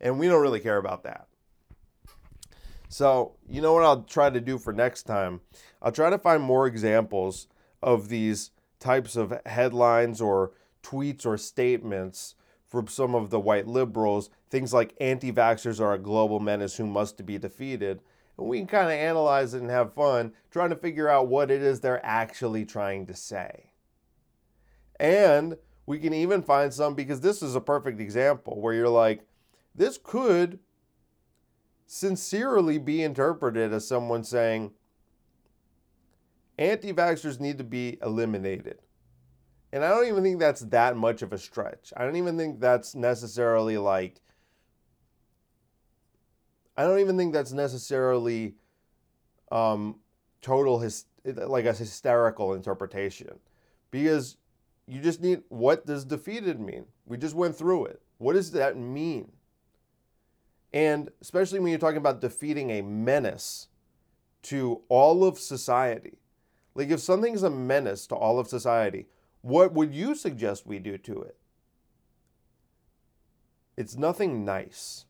[0.00, 1.26] And we don't really care about that.
[2.88, 5.40] So, you know what I'll try to do for next time?
[5.80, 7.48] I'll try to find more examples
[7.82, 8.50] of these
[8.82, 10.52] types of headlines or
[10.82, 12.34] tweets or statements
[12.66, 16.86] from some of the white liberals, things like anti vaxxers are a global menace who
[16.86, 18.00] must be defeated.
[18.36, 21.50] And we can kind of analyze it and have fun trying to figure out what
[21.50, 23.72] it is they're actually trying to say.
[24.98, 25.56] And
[25.86, 29.26] we can even find some, because this is a perfect example where you're like,
[29.74, 30.58] this could
[31.86, 34.72] sincerely be interpreted as someone saying,
[36.58, 38.78] anti vaxxers need to be eliminated.
[39.72, 41.92] And I don't even think that's that much of a stretch.
[41.96, 44.20] I don't even think that's necessarily like,
[46.76, 48.54] I don't even think that's necessarily
[49.50, 49.96] um,
[50.42, 53.38] total his like a hysterical interpretation,
[53.90, 54.36] because
[54.86, 56.84] you just need what does defeated mean?
[57.06, 58.02] We just went through it.
[58.18, 59.32] What does that mean?
[60.72, 63.68] And especially when you're talking about defeating a menace
[64.42, 66.18] to all of society.
[66.74, 69.06] Like if something's a menace to all of society,
[69.42, 71.36] what would you suggest we do to it?
[73.76, 75.06] It's nothing nice.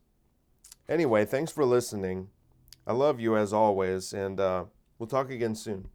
[0.89, 2.29] Anyway, thanks for listening.
[2.85, 4.65] I love you as always, and uh,
[4.97, 5.87] we'll talk again soon.